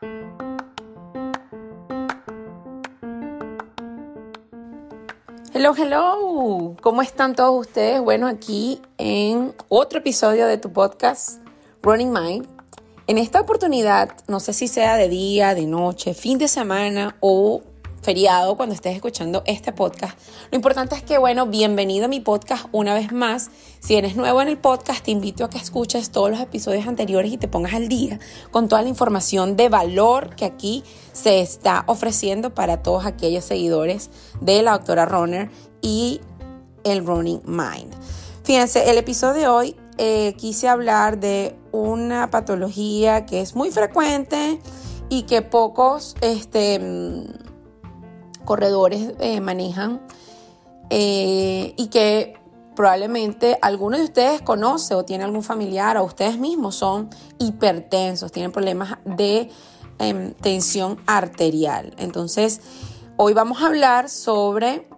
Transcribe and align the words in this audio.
Hello, 0.00 0.14
hello. 5.76 6.76
¿Cómo 6.80 7.02
están 7.02 7.34
todos 7.34 7.66
ustedes? 7.66 8.00
Bueno, 8.00 8.28
aquí 8.28 8.80
en 8.96 9.52
otro 9.68 9.98
episodio 9.98 10.46
de 10.46 10.56
tu 10.56 10.72
podcast 10.72 11.40
Running 11.82 12.12
Mind. 12.12 12.46
En 13.08 13.18
esta 13.18 13.40
oportunidad, 13.40 14.10
no 14.28 14.38
sé 14.38 14.52
si 14.52 14.68
sea 14.68 14.96
de 14.96 15.08
día, 15.08 15.56
de 15.56 15.66
noche, 15.66 16.14
fin 16.14 16.38
de 16.38 16.46
semana 16.46 17.16
o 17.18 17.62
feriado 18.00 18.56
cuando 18.56 18.74
estés 18.74 18.94
escuchando 18.94 19.42
este 19.46 19.72
podcast. 19.72 20.18
Lo 20.50 20.56
importante 20.56 20.94
es 20.94 21.02
que, 21.02 21.18
bueno, 21.18 21.46
bienvenido 21.46 22.06
a 22.06 22.08
mi 22.08 22.20
podcast 22.20 22.66
una 22.72 22.94
vez 22.94 23.12
más. 23.12 23.50
Si 23.80 23.96
eres 23.96 24.16
nuevo 24.16 24.40
en 24.42 24.48
el 24.48 24.58
podcast, 24.58 25.04
te 25.04 25.10
invito 25.10 25.44
a 25.44 25.50
que 25.50 25.58
escuches 25.58 26.10
todos 26.10 26.30
los 26.30 26.40
episodios 26.40 26.86
anteriores 26.86 27.32
y 27.32 27.38
te 27.38 27.48
pongas 27.48 27.74
al 27.74 27.88
día 27.88 28.18
con 28.50 28.68
toda 28.68 28.82
la 28.82 28.88
información 28.88 29.56
de 29.56 29.68
valor 29.68 30.34
que 30.36 30.44
aquí 30.44 30.84
se 31.12 31.40
está 31.40 31.84
ofreciendo 31.86 32.54
para 32.54 32.82
todos 32.82 33.06
aquellos 33.06 33.44
seguidores 33.44 34.10
de 34.40 34.62
la 34.62 34.72
doctora 34.72 35.06
Runner 35.06 35.50
y 35.80 36.20
el 36.84 37.04
Running 37.04 37.42
Mind. 37.44 37.94
Fíjense, 38.44 38.90
el 38.90 38.98
episodio 38.98 39.34
de 39.34 39.48
hoy 39.48 39.76
eh, 39.98 40.34
quise 40.38 40.68
hablar 40.68 41.18
de 41.18 41.56
una 41.72 42.30
patología 42.30 43.26
que 43.26 43.40
es 43.40 43.54
muy 43.54 43.70
frecuente 43.70 44.60
y 45.08 45.22
que 45.24 45.42
pocos 45.42 46.16
este, 46.20 46.80
corredores 48.48 49.12
eh, 49.20 49.42
manejan 49.42 50.00
eh, 50.88 51.74
y 51.76 51.88
que 51.88 52.40
probablemente 52.74 53.58
algunos 53.60 53.98
de 53.98 54.04
ustedes 54.06 54.40
conoce 54.40 54.94
o 54.94 55.04
tiene 55.04 55.24
algún 55.24 55.42
familiar 55.42 55.98
o 55.98 56.04
ustedes 56.04 56.38
mismos 56.38 56.76
son 56.76 57.10
hipertensos, 57.38 58.32
tienen 58.32 58.50
problemas 58.50 58.96
de 59.04 59.50
em, 59.98 60.32
tensión 60.32 60.98
arterial. 61.06 61.92
Entonces, 61.98 62.62
hoy 63.18 63.34
vamos 63.34 63.60
a 63.60 63.66
hablar 63.66 64.08
sobre 64.08 64.88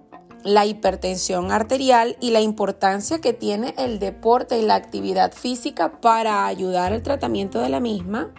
la 0.44 0.64
hipertensión 0.64 1.50
arterial 1.50 2.16
y 2.20 2.30
la 2.30 2.42
importancia 2.42 3.20
que 3.20 3.32
tiene 3.32 3.74
el 3.78 3.98
deporte 3.98 4.60
y 4.60 4.62
la 4.62 4.76
actividad 4.76 5.32
física 5.32 6.00
para 6.00 6.46
ayudar 6.46 6.92
al 6.92 7.02
tratamiento 7.02 7.58
de 7.60 7.68
la 7.68 7.80
misma. 7.80 8.30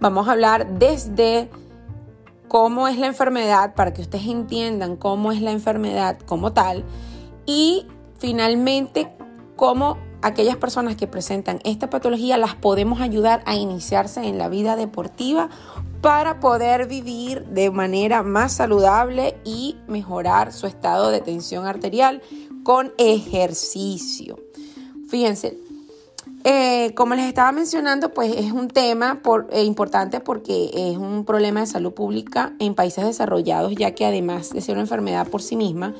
Vamos 0.00 0.28
a 0.28 0.32
hablar 0.32 0.78
desde 0.78 1.50
cómo 2.50 2.88
es 2.88 2.98
la 2.98 3.06
enfermedad, 3.06 3.76
para 3.76 3.92
que 3.94 4.02
ustedes 4.02 4.26
entiendan 4.26 4.96
cómo 4.96 5.30
es 5.30 5.40
la 5.40 5.52
enfermedad 5.52 6.18
como 6.26 6.52
tal. 6.52 6.84
Y 7.46 7.86
finalmente, 8.18 9.08
cómo 9.54 9.98
aquellas 10.20 10.56
personas 10.56 10.96
que 10.96 11.06
presentan 11.06 11.60
esta 11.62 11.88
patología 11.90 12.38
las 12.38 12.56
podemos 12.56 13.00
ayudar 13.00 13.40
a 13.46 13.54
iniciarse 13.54 14.26
en 14.26 14.36
la 14.36 14.48
vida 14.48 14.74
deportiva 14.74 15.48
para 16.00 16.40
poder 16.40 16.88
vivir 16.88 17.44
de 17.44 17.70
manera 17.70 18.24
más 18.24 18.54
saludable 18.54 19.36
y 19.44 19.76
mejorar 19.86 20.52
su 20.52 20.66
estado 20.66 21.10
de 21.10 21.20
tensión 21.20 21.66
arterial 21.66 22.20
con 22.64 22.92
ejercicio. 22.98 24.40
Fíjense, 25.08 25.56
eh, 26.44 26.94
como 26.94 27.14
les 27.14 27.26
estaba 27.26 27.52
mencionando, 27.52 28.14
pues 28.14 28.34
es 28.34 28.52
un 28.52 28.68
tema 28.68 29.20
eh, 29.50 29.62
importante 29.64 30.20
porque 30.20 30.70
es 30.72 30.96
un 30.96 31.24
problema 31.26 31.60
de 31.60 31.66
salud 31.66 31.92
pública 31.92 32.54
en 32.58 32.74
países 32.74 33.04
desarrollados, 33.04 33.74
ya 33.74 33.94
que 33.94 34.06
además 34.06 34.50
de 34.50 34.62
ser 34.62 34.74
una 34.74 34.82
enfermedad 34.82 35.28
por 35.28 35.42
sí 35.42 35.56
misma, 35.56 35.94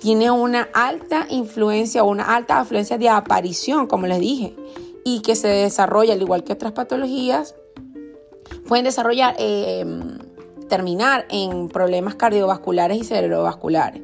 tiene 0.00 0.30
una 0.30 0.68
alta 0.74 1.26
influencia 1.28 2.04
o 2.04 2.08
una 2.08 2.36
alta 2.36 2.60
afluencia 2.60 2.98
de 2.98 3.08
aparición, 3.08 3.86
como 3.86 4.06
les 4.06 4.20
dije, 4.20 4.54
y 5.04 5.22
que 5.22 5.34
se 5.34 5.48
desarrolla, 5.48 6.14
al 6.14 6.22
igual 6.22 6.44
que 6.44 6.52
otras 6.52 6.72
patologías, 6.72 7.56
pueden 8.68 8.84
desarrollar, 8.84 9.34
eh, 9.38 9.84
terminar 10.68 11.26
en 11.30 11.68
problemas 11.68 12.14
cardiovasculares 12.14 12.96
y 12.98 13.04
cerebrovasculares. 13.04 14.02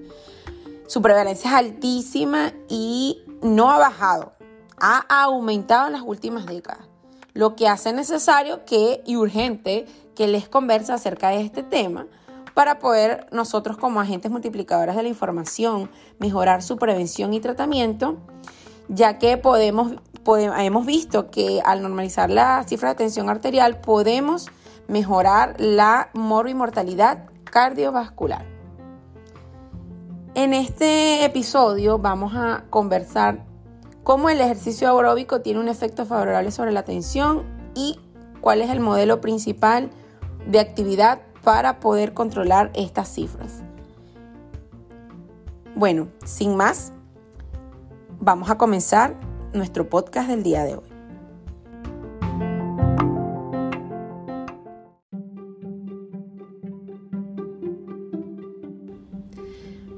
Su 0.88 1.00
prevalencia 1.00 1.50
es 1.50 1.56
altísima 1.56 2.52
y 2.68 3.22
no 3.42 3.70
ha 3.70 3.78
bajado 3.78 4.35
ha 4.80 5.04
aumentado 5.08 5.86
en 5.86 5.92
las 5.92 6.02
últimas 6.02 6.46
décadas, 6.46 6.86
lo 7.34 7.56
que 7.56 7.68
hace 7.68 7.92
necesario 7.92 8.64
que 8.64 9.02
y 9.06 9.16
urgente 9.16 9.86
que 10.14 10.26
les 10.26 10.48
converse 10.48 10.92
acerca 10.92 11.30
de 11.30 11.42
este 11.42 11.62
tema 11.62 12.06
para 12.54 12.78
poder 12.78 13.26
nosotros 13.32 13.76
como 13.76 14.00
agentes 14.00 14.30
multiplicadores 14.30 14.96
de 14.96 15.02
la 15.02 15.08
información 15.08 15.90
mejorar 16.18 16.62
su 16.62 16.78
prevención 16.78 17.34
y 17.34 17.40
tratamiento, 17.40 18.16
ya 18.88 19.18
que 19.18 19.36
podemos, 19.36 19.92
hemos 20.56 20.86
visto 20.86 21.30
que 21.30 21.60
al 21.64 21.82
normalizar 21.82 22.30
la 22.30 22.64
cifra 22.66 22.90
de 22.90 22.94
tensión 22.94 23.28
arterial 23.28 23.80
podemos 23.80 24.48
mejorar 24.88 25.56
la 25.58 26.08
morbimortalidad 26.14 27.28
cardiovascular. 27.44 28.46
En 30.34 30.52
este 30.52 31.24
episodio 31.24 31.98
vamos 31.98 32.34
a 32.34 32.64
conversar 32.68 33.45
cómo 34.06 34.30
el 34.30 34.40
ejercicio 34.40 34.96
aeróbico 34.96 35.40
tiene 35.40 35.58
un 35.58 35.66
efecto 35.66 36.06
favorable 36.06 36.52
sobre 36.52 36.70
la 36.70 36.78
atención 36.78 37.42
y 37.74 37.98
cuál 38.40 38.62
es 38.62 38.70
el 38.70 38.78
modelo 38.78 39.20
principal 39.20 39.90
de 40.46 40.60
actividad 40.60 41.22
para 41.42 41.80
poder 41.80 42.14
controlar 42.14 42.70
estas 42.74 43.12
cifras. 43.12 43.64
Bueno, 45.74 46.06
sin 46.24 46.54
más, 46.56 46.92
vamos 48.20 48.48
a 48.48 48.56
comenzar 48.56 49.16
nuestro 49.52 49.88
podcast 49.88 50.28
del 50.28 50.44
día 50.44 50.62
de 50.62 50.76
hoy. 50.76 50.84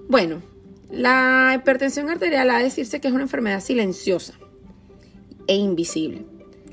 Bueno, 0.09 0.41
la 0.91 1.55
hipertensión 1.55 2.09
arterial 2.09 2.51
ha 2.51 2.59
de 2.59 2.65
decirse 2.65 3.01
que 3.01 3.09
es 3.09 3.15
una 3.15 3.25
enfermedad 3.25 3.61
silenciosa 3.61 4.35
e 5.47 5.57
invisible, 5.57 6.25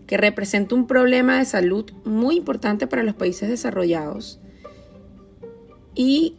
que 0.07 0.17
representa 0.17 0.75
un 0.75 0.87
problema 0.87 1.39
de 1.39 1.45
salud 1.45 1.91
muy 2.05 2.37
importante 2.37 2.87
para 2.87 3.03
los 3.03 3.15
países 3.15 3.49
desarrollados 3.49 4.39
y 5.95 6.37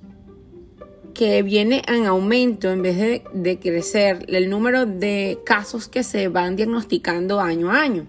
que 1.13 1.43
viene 1.43 1.83
en 1.89 2.07
aumento 2.07 2.71
en 2.71 2.83
vez 2.83 2.99
de, 2.99 3.25
de, 3.33 3.59
crecer 3.59 4.27
el 4.29 4.51
número 4.51 4.85
de 4.85 5.39
casos 5.45 5.89
que 5.89 6.03
se 6.03 6.29
van 6.29 6.57
diagnosticando 6.57 7.41
año 7.41 7.71
a 7.71 7.81
año. 7.81 8.07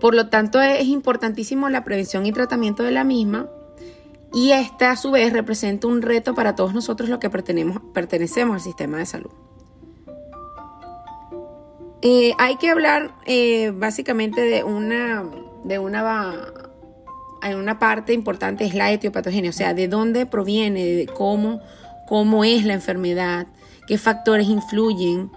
Por 0.00 0.14
lo 0.14 0.28
tanto, 0.28 0.60
es 0.60 0.86
importantísimo 0.86 1.68
la 1.68 1.84
prevención 1.84 2.26
y 2.26 2.32
tratamiento 2.32 2.82
de 2.82 2.90
la 2.90 3.04
misma 3.04 3.48
y 4.36 4.52
esta 4.52 4.90
a 4.90 4.96
su 4.96 5.12
vez 5.12 5.32
representa 5.32 5.86
un 5.86 6.02
reto 6.02 6.34
para 6.34 6.54
todos 6.54 6.74
nosotros 6.74 7.08
los 7.08 7.20
que 7.20 7.30
pertenecemos 7.30 8.54
al 8.54 8.60
sistema 8.60 8.98
de 8.98 9.06
salud. 9.06 9.30
Eh, 12.02 12.34
hay 12.36 12.56
que 12.56 12.68
hablar 12.68 13.14
eh, 13.24 13.72
básicamente 13.74 14.42
de 14.42 14.62
una, 14.62 15.24
de 15.64 15.78
una, 15.78 16.52
una 17.56 17.78
parte 17.78 18.12
importante 18.12 18.66
es 18.66 18.74
la 18.74 18.92
etiopatogenia, 18.92 19.48
o 19.48 19.54
sea, 19.54 19.72
de 19.72 19.88
dónde 19.88 20.26
proviene, 20.26 20.84
de 20.84 21.06
cómo, 21.06 21.62
cómo 22.06 22.44
es 22.44 22.66
la 22.66 22.74
enfermedad, 22.74 23.46
qué 23.86 23.96
factores 23.96 24.48
influyen, 24.48 25.30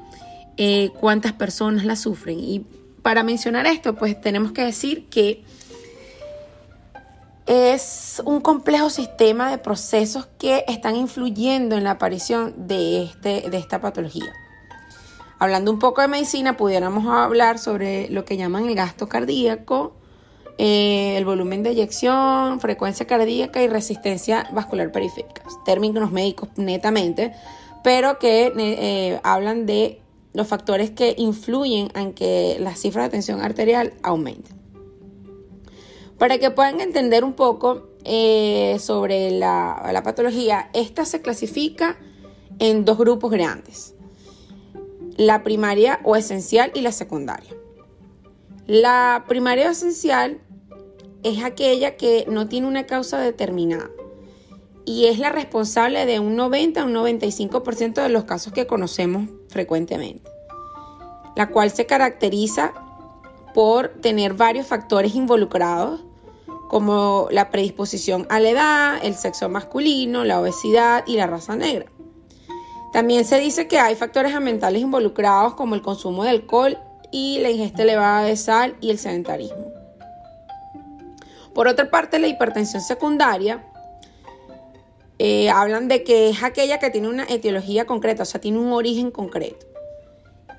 eh, 0.58 0.90
cuántas 1.00 1.32
personas 1.32 1.86
la 1.86 1.96
sufren. 1.96 2.38
Y 2.38 2.66
para 3.02 3.24
mencionar 3.24 3.66
esto, 3.66 3.96
pues 3.96 4.20
tenemos 4.20 4.52
que 4.52 4.66
decir 4.66 5.08
que 5.08 5.46
es 7.50 8.22
un 8.26 8.42
complejo 8.42 8.92
sistema 8.92 9.50
de 9.50 9.58
procesos 9.58 10.28
que 10.38 10.64
están 10.68 10.96
influyendo 10.96 11.76
en 11.76 11.84
la 11.84 11.92
aparición 11.92 12.54
de, 12.68 13.02
este, 13.06 13.50
de 13.50 13.58
esta 13.58 13.82
patología. 13.82 14.32
Hablando 15.40 15.72
un 15.72 15.80
poco 15.80 16.02
de 16.02 16.08
medicina, 16.08 16.58
pudiéramos 16.58 17.08
hablar 17.08 17.58
sobre 17.58 18.08
lo 18.10 18.24
que 18.24 18.38
llaman 18.38 18.68
el 18.68 18.76
gasto 18.76 19.10
cardíaco, 19.10 19.96
eh, 20.60 21.18
el 21.18 21.26
volumen 21.26 21.64
de 21.64 21.72
eyección, 21.72 22.60
frecuencia 22.60 23.08
cardíaca 23.08 23.64
y 23.64 23.68
resistencia 23.68 24.48
vascular 24.52 24.92
periférica. 24.92 25.42
Términos 25.66 26.12
médicos 26.12 26.50
netamente, 26.56 27.34
pero 27.84 28.20
que 28.20 28.54
eh, 28.56 29.20
hablan 29.24 29.66
de 29.66 30.02
los 30.34 30.48
factores 30.48 30.92
que 30.92 31.16
influyen 31.18 31.90
en 31.96 32.14
que 32.14 32.58
la 32.60 32.76
cifra 32.76 33.04
de 33.04 33.10
tensión 33.10 33.42
arterial 33.42 33.94
aumente. 34.04 34.59
Para 36.20 36.38
que 36.38 36.52
puedan 36.52 36.82
entender 36.82 37.24
un 37.24 37.34
poco 37.34 37.88
eh, 38.04 38.78
sobre 38.80 39.32
la, 39.32 40.02
patología, 40.04 40.70
esta 40.74 41.06
se 41.06 41.22
clasifica 41.22 41.98
en 42.60 42.84
dos 42.84 42.98
grupos 42.98 43.32
grandes. 43.32 43.96
La 45.16 45.44
primaria 45.44 46.02
o 46.04 46.18
esencial 46.18 46.72
y 46.76 46.82
la 46.82 46.92
secundaria. 46.92 47.56
La 48.68 49.24
primaria 49.30 49.70
o 49.70 49.72
esencial 49.72 50.42
es 51.24 51.44
aquella 51.44 51.96
que 51.96 52.26
no 52.30 52.48
tiene 52.50 52.68
una 52.68 52.86
causa 52.86 53.18
determinada 53.20 53.90
y 54.86 55.06
es 55.06 55.20
la 55.20 55.30
responsable 55.30 56.06
de 56.06 56.20
un 56.20 56.36
90 56.36 56.82
a 56.82 56.86
un 56.86 56.94
95% 56.94 58.02
de 58.02 58.10
los 58.10 58.26
casos 58.26 58.52
que 58.52 58.68
conocemos 58.68 59.30
frecuentemente, 59.48 60.30
la 61.36 61.50
cual 61.50 61.72
se 61.72 61.86
caracteriza 61.86 62.74
por 63.54 63.90
tener 64.02 64.34
varios 64.34 64.68
factores 64.68 65.16
involucrados 65.16 66.02
como 66.70 67.28
la 67.32 67.50
predisposición 67.50 68.28
a 68.30 68.40
la 68.40 68.50
edad, 68.50 69.00
el 69.02 69.16
sexo 69.16 69.50
masculino, 69.50 70.24
la 70.24 70.40
obesidad 70.40 71.04
y 71.08 71.18
la 71.18 71.26
raza 71.26 71.56
negra. 71.56 71.88
También 72.94 73.26
se 73.26 73.40
dice 73.40 73.68
que 73.68 73.80
hay 73.80 73.96
factores 73.96 74.36
ambientales 74.36 74.82
involucrados 74.82 75.56
como 75.56 75.74
el 75.74 75.82
consumo 75.82 76.24
de 76.24 76.30
alcohol 76.30 76.78
y 77.12 77.40
la 77.40 77.50
ingesta 77.50 77.82
elevada 77.82 78.22
de 78.22 78.38
sal 78.38 78.76
y 78.82 78.92
el 78.92 79.00
sedentarismo. 79.00 79.66
Por 81.56 81.68
otra 81.68 81.90
parte, 81.90 82.20
la 82.20 82.28
hipertensión 82.28 82.84
secundaria 82.84 83.66
eh, 85.18 85.50
hablan 85.50 85.88
de 85.88 86.04
que 86.04 86.30
es 86.30 86.44
aquella 86.44 86.78
que 86.78 86.92
tiene 86.92 87.10
una 87.10 87.24
etiología 87.24 87.86
concreta, 87.86 88.22
o 88.22 88.26
sea, 88.28 88.40
tiene 88.40 88.60
un 88.60 88.72
origen 88.74 89.10
concreto. 89.10 89.66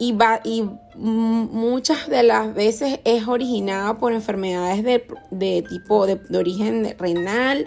Y, 0.02 0.12
va, 0.12 0.40
y 0.44 0.64
muchas 0.96 2.08
de 2.08 2.22
las 2.22 2.54
veces 2.54 3.00
es 3.04 3.28
originada 3.28 3.98
por 3.98 4.14
enfermedades 4.14 4.82
de, 4.82 5.62
tipo 5.68 6.06
de, 6.06 6.18
origen 6.36 6.96
renal 6.98 7.66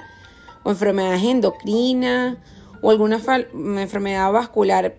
o 0.64 0.72
enfermedades 0.72 1.24
endocrinas 1.24 2.38
o 2.82 2.90
alguna 2.90 3.22
enfermedad 3.54 4.32
vascular 4.32 4.96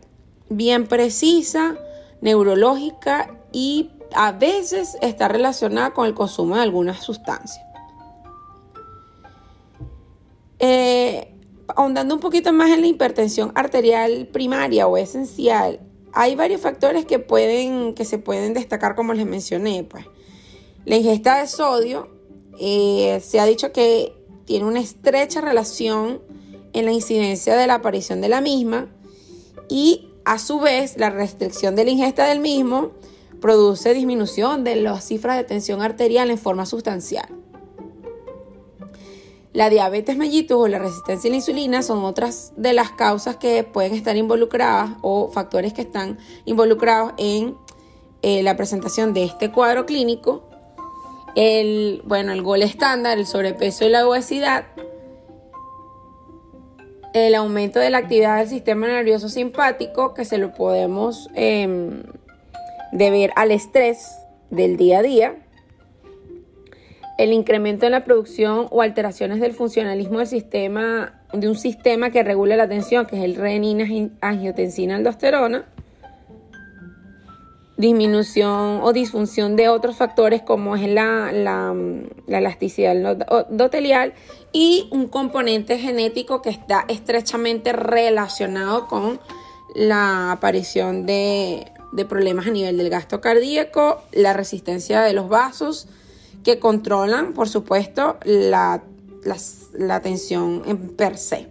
bien 0.49 0.87
precisa, 0.87 1.77
neurológica 2.21 3.37
y 3.51 3.91
a 4.15 4.31
veces 4.31 4.97
está 5.03 5.27
relacionada 5.27 5.91
con 5.91 6.07
el 6.07 6.15
consumo 6.15 6.55
de 6.55 6.63
algunas 6.63 7.03
sustancias. 7.03 7.65
Eh, 10.61 11.35
ahondando 11.75 12.15
un 12.15 12.21
poquito 12.21 12.53
más 12.53 12.71
en 12.71 12.81
la 12.81 12.87
hipertensión 12.87 13.53
arterial 13.55 14.29
primaria 14.33 14.87
o 14.87 14.97
esencial, 14.97 15.81
hay 16.15 16.37
varios 16.37 16.61
factores 16.61 17.05
que, 17.05 17.19
pueden, 17.19 17.95
que 17.95 18.05
se 18.05 18.19
pueden 18.19 18.55
destacar 18.55 18.95
como 18.95 19.13
les 19.15 19.27
mencioné. 19.27 19.85
Pues. 19.85 20.07
La 20.85 20.97
ingesta 20.97 21.41
de 21.41 21.49
sodio 21.49 22.09
eh, 22.61 23.21
se 23.23 23.41
ha 23.41 23.47
dicho 23.47 23.73
que 23.73 24.15
tiene 24.45 24.65
una 24.65 24.81
estrecha 24.81 25.41
relación 25.41 26.23
en 26.73 26.85
la 26.85 26.93
incidencia 26.93 27.57
de 27.57 27.67
la 27.67 27.75
aparición 27.75 28.21
de 28.21 28.29
la 28.29 28.41
misma 28.41 28.89
y 29.69 30.09
a 30.25 30.39
su 30.39 30.61
vez 30.61 30.97
la 30.97 31.11
restricción 31.11 31.75
de 31.75 31.85
la 31.85 31.91
ingesta 31.91 32.27
del 32.27 32.41
mismo 32.41 32.93
produce 33.41 33.93
disminución 33.93 34.65
de 34.65 34.77
las 34.77 35.05
cifras 35.05 35.37
de 35.37 35.45
tensión 35.45 35.83
arterial 35.83 36.31
en 36.31 36.39
forma 36.39 36.65
sustancial. 36.65 37.44
La 39.55 39.71
diabetes 39.71 40.17
mellitus 40.17 40.57
o 40.59 40.67
la 40.67 40.81
resistencia 40.81 41.29
a 41.29 41.31
la 41.31 41.37
insulina 41.37 41.83
son 41.83 42.05
otras 42.05 42.53
de 42.57 42.73
las 42.73 42.91
causas 42.91 43.37
que 43.37 43.63
pueden 43.63 43.95
estar 43.95 44.17
involucradas 44.17 44.91
o 45.01 45.29
factores 45.29 45.73
que 45.73 45.83
están 45.83 46.19
involucrados 46.45 47.13
en 47.19 47.57
eh, 48.23 48.43
la 48.43 48.57
presentación 48.57 49.15
de 49.15 49.23
este 49.23 49.53
cuadro 49.53 49.87
clínico. 49.87 50.43
El, 51.37 52.03
bueno, 52.05 52.33
el 52.33 52.43
gol 52.43 52.63
estándar, 52.63 53.17
el 53.17 53.27
sobrepeso 53.27 53.85
y 53.85 53.91
la 53.91 54.09
obesidad, 54.09 54.67
el 57.13 57.37
aumento 57.37 57.79
de 57.79 57.91
la 57.91 57.99
actividad 57.99 58.39
del 58.39 58.49
sistema 58.49 58.89
nervioso 58.89 59.29
simpático, 59.29 60.15
que 60.15 60.25
se 60.25 60.39
lo 60.39 60.53
podemos 60.53 61.31
em, 61.37 62.03
deber 62.91 63.33
al 63.37 63.53
estrés 63.53 64.17
del 64.51 64.77
día 64.77 64.99
a 64.99 65.03
día, 65.03 65.44
el 67.17 67.33
incremento 67.33 67.87
en 67.87 67.93
la 67.93 68.05
producción 68.05 68.67
o 68.71 68.83
alteraciones 68.83 69.41
del 69.41 69.53
funcionalismo 69.53 70.19
del 70.19 70.27
sistema, 70.27 71.23
de 71.33 71.49
un 71.49 71.57
sistema 71.57 72.11
que 72.11 72.23
regula 72.23 72.57
la 72.57 72.69
tensión, 72.69 73.07
que 73.07 73.17
es 73.17 73.25
el 73.25 73.37
renina, 73.37 73.87
angiotensina, 74.21 74.97
aldosterona, 74.97 75.67
disminución 77.77 78.81
o 78.83 78.93
disfunción 78.93 79.57
de 79.57 79.69
otros 79.69 79.97
factores 79.97 80.43
como 80.43 80.77
es 80.77 80.89
la, 80.89 81.33
la, 81.33 81.75
la 82.27 82.39
elasticidad 82.39 82.97
endotelial 82.97 84.15
y 84.53 84.89
un 84.93 85.09
componente 85.09 85.79
genético 85.79 86.41
que 86.41 86.51
está 86.51 86.85
estrechamente 86.89 87.73
relacionado 87.73 88.87
con 88.87 89.21
la 89.75 90.33
aparición 90.33 91.05
de, 91.05 91.67
de 91.93 92.05
problemas 92.05 92.47
a 92.47 92.51
nivel 92.51 92.77
del 92.77 92.91
gasto 92.91 93.21
cardíaco, 93.21 94.03
la 94.13 94.33
resistencia 94.33 95.01
de 95.01 95.13
los 95.13 95.29
vasos, 95.29 95.89
que 96.45 96.61
controlan, 96.61 97.33
por 97.33 97.49
supuesto, 97.49 98.19
la, 98.25 98.83
tensión 100.03 100.63
en 100.67 100.95
per 100.95 101.17
se. 101.17 101.51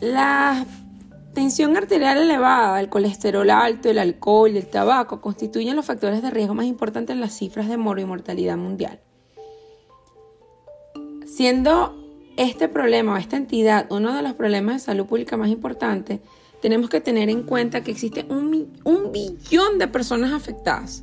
La 0.00 0.64
tensión 1.32 1.76
arterial 1.76 2.18
elevada, 2.18 2.80
el 2.80 2.90
colesterol 2.90 3.48
alto, 3.48 3.88
el 3.88 3.98
alcohol 3.98 4.52
y 4.52 4.58
el 4.58 4.66
tabaco 4.66 5.22
constituyen 5.22 5.74
los 5.74 5.86
factores 5.86 6.20
de 6.20 6.30
riesgo 6.30 6.54
más 6.54 6.66
importantes 6.66 7.14
en 7.14 7.20
las 7.20 7.32
cifras 7.32 7.68
de 7.68 7.78
mortalidad 7.78 8.58
mundial. 8.58 9.00
Siendo 11.26 12.05
este 12.36 12.68
problema 12.68 13.14
o 13.14 13.16
esta 13.16 13.36
entidad, 13.36 13.86
uno 13.90 14.14
de 14.14 14.22
los 14.22 14.34
problemas 14.34 14.76
de 14.76 14.80
salud 14.80 15.06
pública 15.06 15.36
más 15.36 15.48
importantes, 15.48 16.20
tenemos 16.60 16.90
que 16.90 17.00
tener 17.00 17.28
en 17.30 17.42
cuenta 17.42 17.82
que 17.82 17.90
existe 17.90 18.26
un, 18.28 18.78
un 18.84 19.12
billón 19.12 19.78
de 19.78 19.88
personas 19.88 20.32
afectadas. 20.32 21.02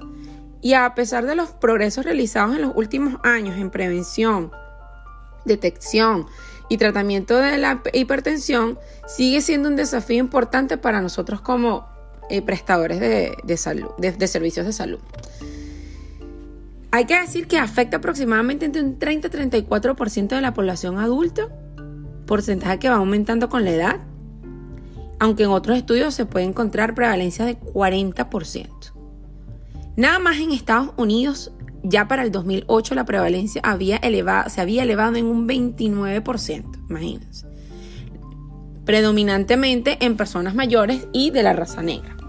Y 0.62 0.74
a 0.74 0.96
pesar 0.96 1.26
de 1.26 1.36
los 1.36 1.50
progresos 1.50 2.06
realizados 2.06 2.56
en 2.56 2.62
los 2.62 2.76
últimos 2.76 3.16
años 3.24 3.58
en 3.58 3.70
prevención, 3.70 4.52
detección 5.46 6.26
y 6.70 6.78
tratamiento 6.78 7.38
de 7.38 7.58
la 7.58 7.82
hipertensión, 7.94 8.80
sigue 9.08 9.42
siendo 9.42 9.70
un 9.70 9.76
desafío 9.76 10.18
importante 10.18 10.78
para 10.78 11.02
nosotros 11.02 11.42
como 11.42 11.88
eh, 12.30 12.42
prestadores 12.42 13.00
de, 13.00 13.58
salud, 13.58 13.90
de 13.98 14.28
servicios 14.28 14.66
de 14.66 14.74
salud. 14.74 15.00
Hay 16.94 17.06
que 17.06 17.20
decir 17.20 17.48
que 17.48 17.58
afecta 17.58 17.98
aproximadamente 17.98 18.66
entre 18.66 18.84
un 18.84 19.00
30-34% 19.00 20.28
de 20.28 20.42
la 20.42 20.54
población 20.54 21.00
adulta, 21.00 21.48
porcentaje 22.28 22.78
que 22.78 22.88
va 22.88 22.98
aumentando 22.98 23.50
con 23.50 23.66
la 23.66 23.72
edad, 23.72 24.00
aunque 25.20 25.42
en 25.42 25.50
otros 25.50 25.76
estudios 25.76 26.14
se 26.14 26.28
puede 26.28 26.46
encontrar 26.46 26.94
prevalencia 26.94 27.46
de 27.46 27.60
40%. 27.60 28.94
Nada 29.98 30.20
más 30.20 30.38
en 30.38 30.52
Estados 30.52 30.92
Unidos, 30.96 31.52
ya 31.82 32.08
para 32.08 32.22
el 32.22 32.32
2008 32.32 32.94
la 32.94 33.06
prevalencia 33.06 33.60
había 33.64 34.00
se 34.50 34.62
había 34.62 34.84
elevado 34.84 35.16
en 35.16 35.26
un 35.26 35.48
29%, 35.48 36.90
imagínense. 36.92 37.48
Predominantemente 38.86 39.98
en 40.06 40.16
personas 40.16 40.54
mayores 40.54 41.08
y 41.12 41.32
de 41.32 41.42
la 41.42 41.54
raza 41.54 41.82
negra. 41.82 42.23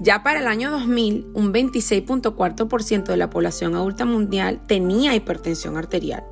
Ya 0.00 0.22
para 0.22 0.40
el 0.40 0.48
año 0.48 0.70
2000, 0.70 1.28
un 1.34 1.52
26.4% 1.52 3.04
de 3.04 3.16
la 3.16 3.30
población 3.30 3.74
adulta 3.74 4.04
mundial 4.04 4.60
tenía 4.66 5.14
hipertensión 5.14 5.76
arterial. 5.76 6.24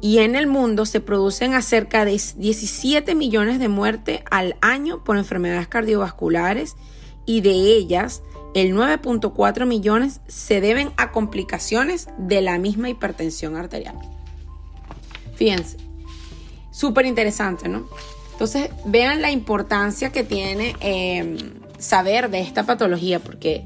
Y 0.00 0.18
en 0.18 0.36
el 0.36 0.46
mundo 0.46 0.86
se 0.86 1.00
producen 1.00 1.54
acerca 1.54 2.04
de 2.04 2.12
17 2.12 3.14
millones 3.14 3.58
de 3.58 3.68
muertes 3.68 4.20
al 4.30 4.56
año 4.60 5.02
por 5.02 5.16
enfermedades 5.16 5.66
cardiovasculares 5.68 6.76
y 7.26 7.40
de 7.40 7.50
ellas 7.50 8.22
el 8.54 8.74
9.4 8.74 9.66
millones 9.66 10.20
se 10.28 10.60
deben 10.60 10.92
a 10.96 11.10
complicaciones 11.10 12.08
de 12.16 12.40
la 12.40 12.58
misma 12.58 12.88
hipertensión 12.88 13.56
arterial. 13.56 13.96
Fíjense, 15.34 15.76
súper 16.70 17.06
interesante, 17.06 17.68
¿no? 17.68 17.88
Entonces 18.32 18.70
vean 18.84 19.20
la 19.20 19.30
importancia 19.32 20.10
que 20.10 20.22
tiene 20.22 20.76
em, 20.80 21.57
saber 21.78 22.30
de 22.30 22.40
esta 22.40 22.64
patología, 22.64 23.20
porque 23.20 23.64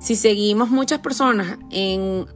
si 0.00 0.16
seguimos 0.16 0.70
muchas 0.70 0.98
personas 0.98 1.58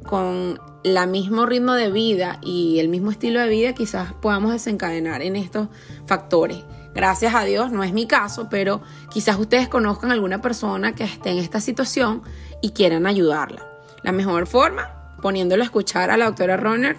con 0.04 0.61
el 0.85 1.08
mismo 1.08 1.46
ritmo 1.46 1.73
de 1.73 1.90
vida 1.90 2.38
y 2.42 2.78
el 2.78 2.88
mismo 2.88 3.11
estilo 3.11 3.40
de 3.40 3.49
vida, 3.49 3.73
quizás 3.73 4.12
podamos 4.14 4.52
desencadenar 4.52 5.20
en 5.23 5.35
estos 5.35 5.68
factores. 6.06 6.58
Gracias 6.94 7.35
a 7.35 7.44
Dios, 7.44 7.73
no 7.73 7.82
es 7.82 7.92
mi 7.92 8.06
caso, 8.06 8.49
pero 8.49 8.80
quizás 9.11 9.38
ustedes 9.38 9.68
conozcan 9.68 10.12
alguna 10.12 10.40
persona 10.40 10.94
que 10.94 11.04
esté 11.04 11.30
en 11.30 11.38
esta 11.38 11.61
situación 11.61 12.23
y 12.62 12.70
quieran 12.70 13.06
ayudarla. 13.06 13.66
La 14.02 14.12
mejor 14.12 14.46
forma, 14.46 15.16
poniéndolo 15.20 15.62
a 15.62 15.66
escuchar 15.66 16.11
a 16.11 16.16
la 16.16 16.26
doctora 16.26 16.56
Runner 16.56 16.96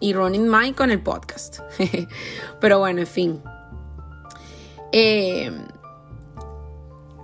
y 0.00 0.14
Running 0.14 0.50
Mind 0.50 0.74
con 0.74 0.90
el 0.90 1.02
podcast. 1.02 1.60
pero 2.60 2.78
bueno, 2.78 3.00
en 3.00 3.06
fin. 3.06 3.42
Eh, 4.90 5.52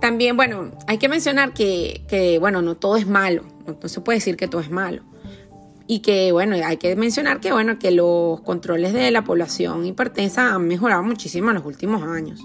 también, 0.05 0.37
bueno, 0.37 0.69
hay 0.85 0.99
que 0.99 1.09
mencionar 1.09 1.51
que, 1.51 2.37
bueno, 2.39 2.61
no 2.61 2.75
todo 2.75 2.95
es 2.95 3.07
malo, 3.07 3.43
no, 3.65 3.89
se 3.89 4.01
puede 4.01 4.19
decir 4.19 4.37
que 4.37 4.47
todo 4.47 4.61
es 4.61 4.69
malo. 4.69 5.01
Y 5.87 6.01
que, 6.01 6.31
bueno, 6.31 6.55
hay 6.63 6.77
que 6.77 6.95
mencionar 6.95 7.39
que, 7.39 7.51
bueno, 7.51 7.79
que 7.79 7.89
los 7.89 8.39
controles 8.41 8.93
de 8.93 9.09
la 9.09 9.23
población 9.23 9.83
hipertensa 9.83 10.53
han 10.53 10.67
mejorado 10.67 11.01
muchísimo 11.01 11.49
en 11.49 11.55
los 11.55 11.65
últimos 11.65 12.03
años. 12.03 12.39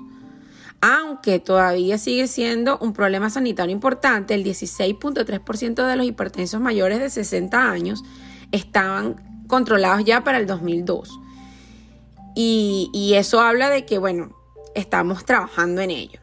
Aunque 0.80 1.38
todavía 1.38 1.98
sigue 1.98 2.28
siendo 2.28 2.78
un 2.78 2.94
problema 2.94 3.28
sanitario 3.28 3.74
importante, 3.74 4.32
el 4.32 4.42
16.3% 4.42 5.86
de 5.86 5.96
los 5.96 6.06
hipertensos 6.06 6.62
mayores 6.62 6.98
de 6.98 7.10
60 7.10 7.70
años 7.70 8.02
estaban 8.52 9.44
controlados 9.48 10.02
ya 10.06 10.24
para 10.24 10.38
el 10.38 10.46
2002. 10.46 11.10
Y, 12.34 13.12
eso 13.16 13.42
habla 13.42 13.68
de 13.68 13.84
que, 13.84 13.98
bueno, 13.98 14.34
estamos 14.74 15.26
trabajando 15.26 15.82
en 15.82 15.90
ello. 15.90 16.20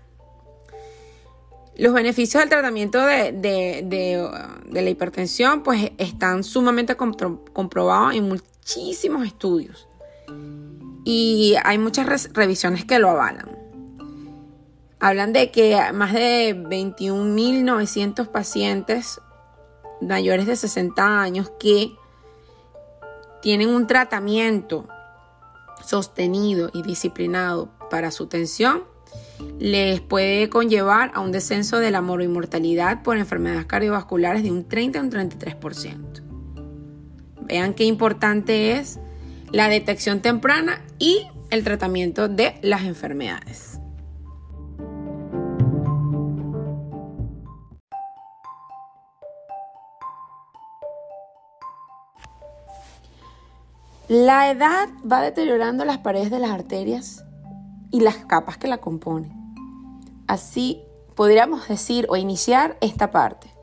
Los 1.77 1.93
beneficios 1.93 2.41
del 2.41 2.49
tratamiento 2.49 2.99
de, 3.05 4.29
la 4.71 4.89
hipertensión 4.89 5.61
pues 5.61 5.91
están 5.97 6.43
sumamente 6.43 6.95
comprobados 6.95 8.15
en 8.15 8.27
muchísimos 8.27 9.25
estudios 9.25 9.87
y 11.03 11.55
hay 11.63 11.77
muchas 11.77 12.33
revisiones 12.33 12.83
que 12.83 12.99
lo 12.99 13.09
avalan. 13.09 13.57
Hablan 14.99 15.31
de 15.31 15.51
que 15.51 15.79
más 15.93 16.13
de 16.13 16.55
21.900 16.55 18.27
pacientes 18.27 19.21
mayores 20.01 20.47
de 20.47 20.55
60 20.55 21.21
años 21.21 21.51
que 21.59 21.95
tienen 23.41 23.69
un 23.69 23.85
tratamiento 23.85 24.87
sostenido 25.85 26.71
y 26.73 26.81
disciplinado 26.81 27.69
para 27.91 28.09
su 28.09 28.25
tensión, 28.25 28.83
les 29.59 30.01
puede 30.01 30.49
conllevar 30.49 31.11
a 31.13 31.19
un 31.19 31.31
descenso 31.31 31.79
de 31.79 31.91
la 31.91 32.01
mortalidad 32.01 33.03
por 33.03 33.17
enfermedades 33.17 33.65
cardiovasculares 33.65 34.43
de 34.43 34.51
un 34.51 34.67
30 34.67 34.99
a 34.99 35.01
un 35.01 35.11
33%. 35.11 36.21
Vean 37.41 37.73
qué 37.73 37.85
importante 37.85 38.73
es 38.73 38.99
la 39.51 39.69
detección 39.69 40.21
temprana 40.21 40.81
y 40.99 41.25
el 41.49 41.63
tratamiento 41.63 42.27
de 42.27 42.59
las 42.61 42.83
enfermedades. 42.83 43.79
La 54.09 54.49
edad 54.49 54.87
va 55.09 55.21
deteriorando 55.21 55.83
las 55.83 55.97
paredes 55.97 56.31
de 56.31 56.39
las 56.39 56.51
arterias 56.51 57.26
y 57.91 58.01
las 58.01 58.17
capas 58.17 58.57
que 58.57 58.67
la 58.67 58.77
componen. 58.77 59.31
Así 60.27 60.81
podríamos 61.15 61.67
decir 61.67 62.05
o 62.09 62.15
iniciar 62.15 62.77
esta 62.81 63.11
parte. 63.11 63.57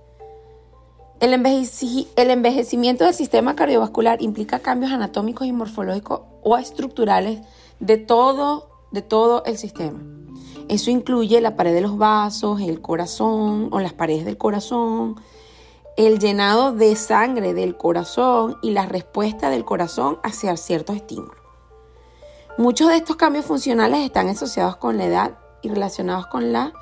El, 1.21 1.33
envejecimiento 1.33 3.05
del 3.05 3.15
sistema 3.15 3.55
cardiovascular 3.55 4.21
implica 4.21 4.59
cambios 4.59 4.93
anatómicos 4.93 5.47
y 5.47 5.53
morfológicos 5.53 6.23
o 6.43 6.59
estructurales 6.59 7.41
de 7.81 7.97
todo, 7.97 8.69
de 8.91 9.01
todo 9.01 9.45
el 9.45 9.57
sistema. 9.57 10.03
Eso 10.69 10.91
incluye 10.91 11.41
la 11.41 11.57
pared 11.57 11.73
de 11.73 11.81
los 11.81 11.97
vasos, 11.97 12.61
el 12.61 12.81
corazón 12.81 13.69
o 13.71 13.81
las 13.81 13.93
paredes 13.93 14.25
del 14.25 14.37
corazón, 14.37 15.17
el 15.97 16.19
llenado 16.19 16.73
de 16.73 16.97
sangre 16.97 17.55
del 17.55 17.77
corazón 17.77 18.57
y 18.63 18.73
la 18.73 18.87
respuesta 18.87 19.49
del 19.51 19.65
corazón 19.65 20.19
hacia 20.25 20.57
ciertos 20.57 20.97
estímulos. 20.97 21.44
Muchos 22.57 22.89
de 22.89 22.97
estos 22.97 23.17
cambios 23.17 23.47
funcionales 23.47 24.05
están 24.05 24.29
asociados 24.29 24.77
con 24.77 24.97
la 24.97 25.07
edad 25.07 25.39
y 25.63 25.71
relacionados 25.71 26.29
con 26.29 26.53
la 26.53 26.73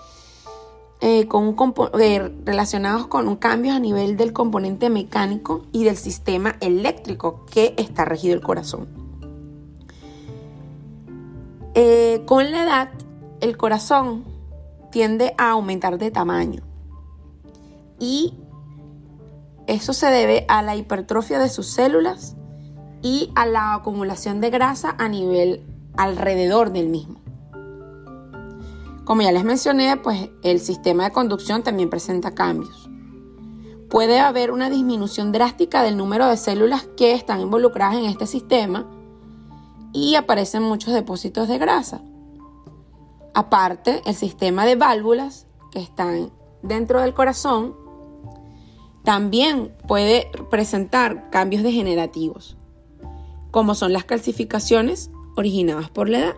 eh, 1.01 1.27
con 1.27 1.57
eh, 1.99 2.33
relacionados 2.45 3.07
con 3.07 3.27
un 3.27 3.37
cambio 3.37 3.73
a 3.73 3.79
nivel 3.79 4.17
del 4.17 4.35
componente 4.35 4.91
mecánico 4.91 5.67
y 5.73 5.85
del 5.85 5.97
sistema 5.97 6.57
eléctrico 6.61 7.47
que 7.47 7.75
está 7.79 8.05
regido 8.05 8.35
el 8.35 8.43
corazón. 8.43 8.87
Eh, 11.75 12.23
con 12.27 12.53
la 12.53 12.65
edad, 12.65 12.91
el 13.41 13.57
corazón 13.57 14.25
tiende 14.91 15.35
a 15.39 15.51
aumentar 15.53 15.97
de 15.97 16.11
tamaño 16.11 16.63
y 17.99 18.35
eso 19.67 19.95
se 19.95 20.07
debe 20.07 20.45
a 20.49 20.61
la 20.61 20.77
hipertrofia 20.77 21.39
de 21.39 21.49
sus 21.49 21.67
células 21.67 22.37
y 23.03 23.31
a 23.35 23.47
la 23.47 23.75
acumulación 23.75 24.41
de 24.41 24.51
grasa 24.51 24.95
a 24.99 25.09
nivel 25.09 25.65
alrededor 25.97 26.73
del 26.73 26.89
mismo. 26.89 27.21
Como 29.05 29.23
ya 29.23 29.33
les 29.33 29.45
mencioné, 29.45 29.97
pues 29.97 30.31
el 30.43 30.61
sistema 30.61 31.05
de 31.05 31.13
conducción 31.13 31.63
también 31.63 31.91
presenta 31.91 32.35
cambios. 32.35 32.89
Puede 33.91 34.21
haber 34.21 34.53
una 34.53 34.71
disminución 34.71 35.33
drástica 35.33 35.83
del 35.83 35.97
número 35.97 36.27
de 36.29 36.37
células 36.37 36.89
que 36.97 37.13
están 37.13 37.41
involucradas 37.41 37.97
en 37.97 38.05
este 38.05 38.27
sistema 38.27 38.89
y 39.93 40.15
aparecen 40.15 40.63
muchos 40.63 40.95
depósitos 40.95 41.49
de 41.49 41.59
grasa. 41.59 42.01
Aparte, 43.35 44.03
el 44.07 44.15
sistema 44.15 44.65
de 44.65 44.77
válvulas 44.77 45.47
que 45.71 45.81
están 45.81 46.31
dentro 46.63 47.01
del 47.01 47.13
corazón 47.13 47.75
también 49.05 49.75
puede 49.89 50.31
presentar 50.49 51.29
cambios 51.31 51.63
degenerativos, 51.63 52.57
como 53.53 53.77
son 53.77 53.93
las 53.93 54.05
calcificaciones 54.05 55.11
originadas 55.37 55.91
por 55.91 56.09
la 56.09 56.19
edad, 56.19 56.37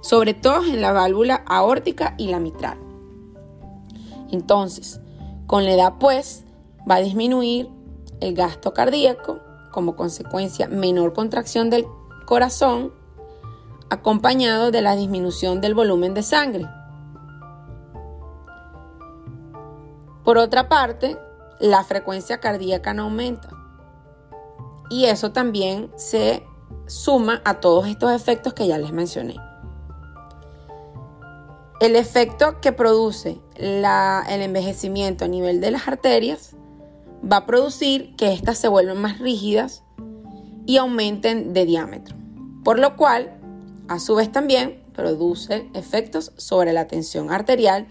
sobre 0.00 0.32
todo 0.32 0.64
en 0.64 0.80
la 0.80 0.92
válvula 0.92 1.44
aórtica 1.46 2.14
y 2.16 2.28
la 2.28 2.40
mitral. 2.40 2.78
Entonces, 4.30 5.00
con 5.46 5.64
la 5.64 5.72
edad 5.72 5.94
pues 6.00 6.44
va 6.90 6.96
a 6.96 7.00
disminuir 7.00 7.68
el 8.20 8.34
gasto 8.34 8.72
cardíaco, 8.72 9.40
como 9.72 9.96
consecuencia 9.96 10.68
menor 10.68 11.12
contracción 11.12 11.68
del 11.68 11.84
corazón, 12.26 12.92
acompañado 13.90 14.70
de 14.70 14.82
la 14.82 14.96
disminución 14.96 15.60
del 15.60 15.74
volumen 15.74 16.14
de 16.14 16.22
sangre. 16.22 16.66
Por 20.24 20.38
otra 20.38 20.68
parte, 20.68 21.18
la 21.58 21.82
frecuencia 21.84 22.38
cardíaca 22.38 22.94
no 22.94 23.02
aumenta. 23.02 23.63
Y 24.90 25.06
eso 25.06 25.32
también 25.32 25.90
se 25.96 26.42
suma 26.86 27.40
a 27.44 27.60
todos 27.60 27.86
estos 27.86 28.12
efectos 28.12 28.54
que 28.54 28.66
ya 28.66 28.78
les 28.78 28.92
mencioné. 28.92 29.36
El 31.80 31.96
efecto 31.96 32.60
que 32.60 32.72
produce 32.72 33.40
el 33.56 33.84
envejecimiento 34.42 35.24
a 35.24 35.28
nivel 35.28 35.60
de 35.60 35.70
las 35.70 35.88
arterias 35.88 36.56
va 37.30 37.38
a 37.38 37.46
producir 37.46 38.14
que 38.16 38.32
éstas 38.32 38.58
se 38.58 38.68
vuelvan 38.68 39.00
más 39.00 39.18
rígidas 39.18 39.82
y 40.66 40.76
aumenten 40.76 41.52
de 41.52 41.66
diámetro, 41.66 42.16
por 42.64 42.78
lo 42.78 42.96
cual, 42.96 43.38
a 43.88 43.98
su 43.98 44.14
vez 44.14 44.30
también, 44.30 44.82
produce 44.94 45.68
efectos 45.74 46.32
sobre 46.36 46.72
la 46.72 46.86
tensión 46.86 47.30
arterial 47.30 47.88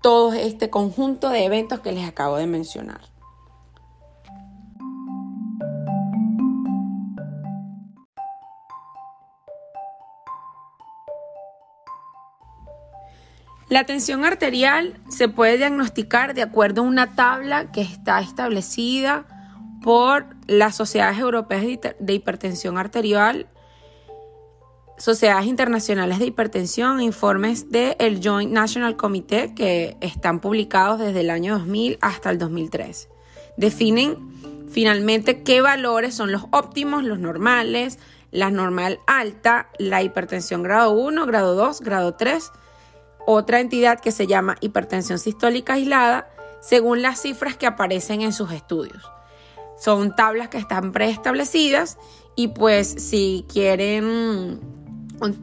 todo 0.00 0.32
este 0.32 0.70
conjunto 0.70 1.28
de 1.28 1.44
eventos 1.44 1.80
que 1.80 1.92
les 1.92 2.08
acabo 2.08 2.36
de 2.36 2.46
mencionar. 2.46 3.11
La 13.72 13.84
tensión 13.84 14.26
arterial 14.26 15.00
se 15.08 15.30
puede 15.30 15.56
diagnosticar 15.56 16.34
de 16.34 16.42
acuerdo 16.42 16.82
a 16.82 16.84
una 16.84 17.14
tabla 17.14 17.72
que 17.72 17.80
está 17.80 18.20
establecida 18.20 19.24
por 19.82 20.26
las 20.46 20.76
sociedades 20.76 21.18
europeas 21.18 21.64
de 21.98 22.12
hipertensión 22.12 22.76
arterial 22.76 23.46
sociedades 24.98 25.46
internacionales 25.46 26.18
de 26.18 26.26
hipertensión, 26.26 27.00
informes 27.00 27.70
del 27.70 28.20
Joint 28.22 28.52
National 28.52 28.98
Committee 28.98 29.54
que 29.54 29.96
están 30.02 30.40
publicados 30.40 30.98
desde 31.00 31.20
el 31.20 31.30
año 31.30 31.54
2000 31.54 31.96
hasta 32.02 32.28
el 32.28 32.36
2003. 32.36 33.08
Definen 33.56 34.18
finalmente 34.70 35.44
qué 35.44 35.62
valores 35.62 36.14
son 36.14 36.30
los 36.30 36.44
óptimos, 36.50 37.04
los 37.04 37.18
normales, 37.18 37.98
la 38.32 38.50
normal 38.50 38.98
alta, 39.06 39.70
la 39.78 40.02
hipertensión 40.02 40.62
grado 40.62 40.92
1, 40.92 41.24
grado 41.24 41.54
2, 41.54 41.80
grado 41.80 42.16
3, 42.16 42.52
otra 43.26 43.60
entidad 43.60 44.00
que 44.00 44.12
se 44.12 44.26
llama 44.26 44.56
hipertensión 44.60 45.18
sistólica 45.18 45.74
aislada, 45.74 46.28
según 46.60 47.02
las 47.02 47.20
cifras 47.20 47.56
que 47.56 47.66
aparecen 47.66 48.22
en 48.22 48.32
sus 48.32 48.52
estudios. 48.52 49.10
Son 49.78 50.14
tablas 50.14 50.48
que 50.48 50.58
están 50.58 50.92
preestablecidas 50.92 51.98
y 52.36 52.48
pues 52.48 52.88
si 52.88 53.44
quieren 53.48 54.60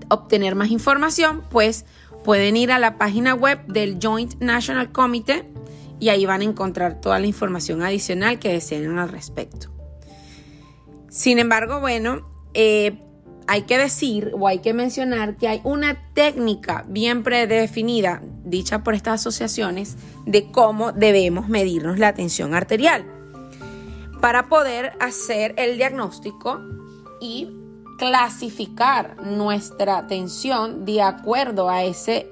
obtener 0.10 0.56
más 0.56 0.72
información, 0.72 1.44
pues 1.50 1.86
pueden 2.24 2.58
ir 2.58 2.72
a 2.72 2.80
la 2.80 2.98
página 2.98 3.34
web 3.34 3.66
del 3.68 3.98
Joint 4.02 4.36
National 4.40 4.92
Committee 4.92 5.50
y 6.00 6.10
ahí 6.10 6.26
van 6.26 6.42
a 6.42 6.46
encontrar 6.46 7.02
toda 7.02 7.20
la 7.20 7.28
información 7.28 7.82
adicional 7.82 8.40
que 8.40 8.50
deseen 8.54 8.98
al 8.98 9.10
respecto. 9.10 9.68
Sin 11.10 11.40
embargo, 11.40 11.80
bueno, 11.80 12.30
eh, 12.54 13.02
hay 13.52 13.64
que 13.64 13.80
decir 13.80 14.32
o 14.40 14.48
hay 14.48 14.60
que 14.60 14.76
mencionar 14.76 15.36
que 15.36 15.48
hay 15.48 15.60
una 15.64 15.98
técnica 16.14 16.86
bien 16.88 17.24
predefinida, 17.24 18.22
dicha 18.44 18.84
por 18.84 18.94
estas 18.94 19.22
asociaciones, 19.22 19.98
de 20.28 20.52
cómo 20.52 20.92
debemos 20.92 21.50
medirnos 21.50 21.98
la 21.98 22.14
tensión 22.14 22.54
arterial 22.54 23.08
para 24.22 24.50
poder 24.50 24.94
hacer 25.00 25.56
el 25.58 25.78
diagnóstico 25.78 26.62
y 27.20 27.50
clasificar 27.98 29.20
nuestra 29.26 30.06
tensión 30.06 30.86
de 30.86 31.02
acuerdo 31.02 31.72
a, 31.72 31.84
ese, 31.84 32.32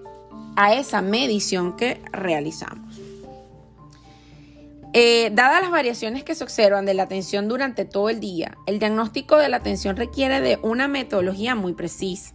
a 0.56 0.76
esa 0.76 1.02
medición 1.02 1.76
que 1.76 2.00
realizamos. 2.12 3.00
Eh, 5.00 5.30
dadas 5.32 5.62
las 5.62 5.70
variaciones 5.70 6.24
que 6.24 6.34
se 6.34 6.44
observan 6.44 6.88
de 6.88 6.96
la 6.96 7.04
atención 7.04 7.48
durante 7.48 7.86
todo 7.86 8.10
el 8.10 8.20
día, 8.20 8.58
el 8.66 8.80
diagnóstico 8.80 9.38
de 9.38 9.48
la 9.48 9.58
atención 9.58 9.96
requiere 9.96 10.42
de 10.42 10.58
una 10.64 10.88
metodología 10.88 11.54
muy 11.54 11.74
precisa 11.74 12.34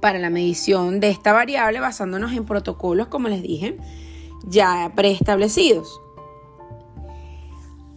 para 0.00 0.20
la 0.20 0.30
medición 0.30 1.00
de 1.00 1.08
esta 1.08 1.32
variable 1.32 1.80
basándonos 1.80 2.34
en 2.34 2.44
protocolos, 2.44 3.08
como 3.08 3.26
les 3.26 3.42
dije, 3.42 3.78
ya 4.46 4.92
preestablecidos. 4.94 6.00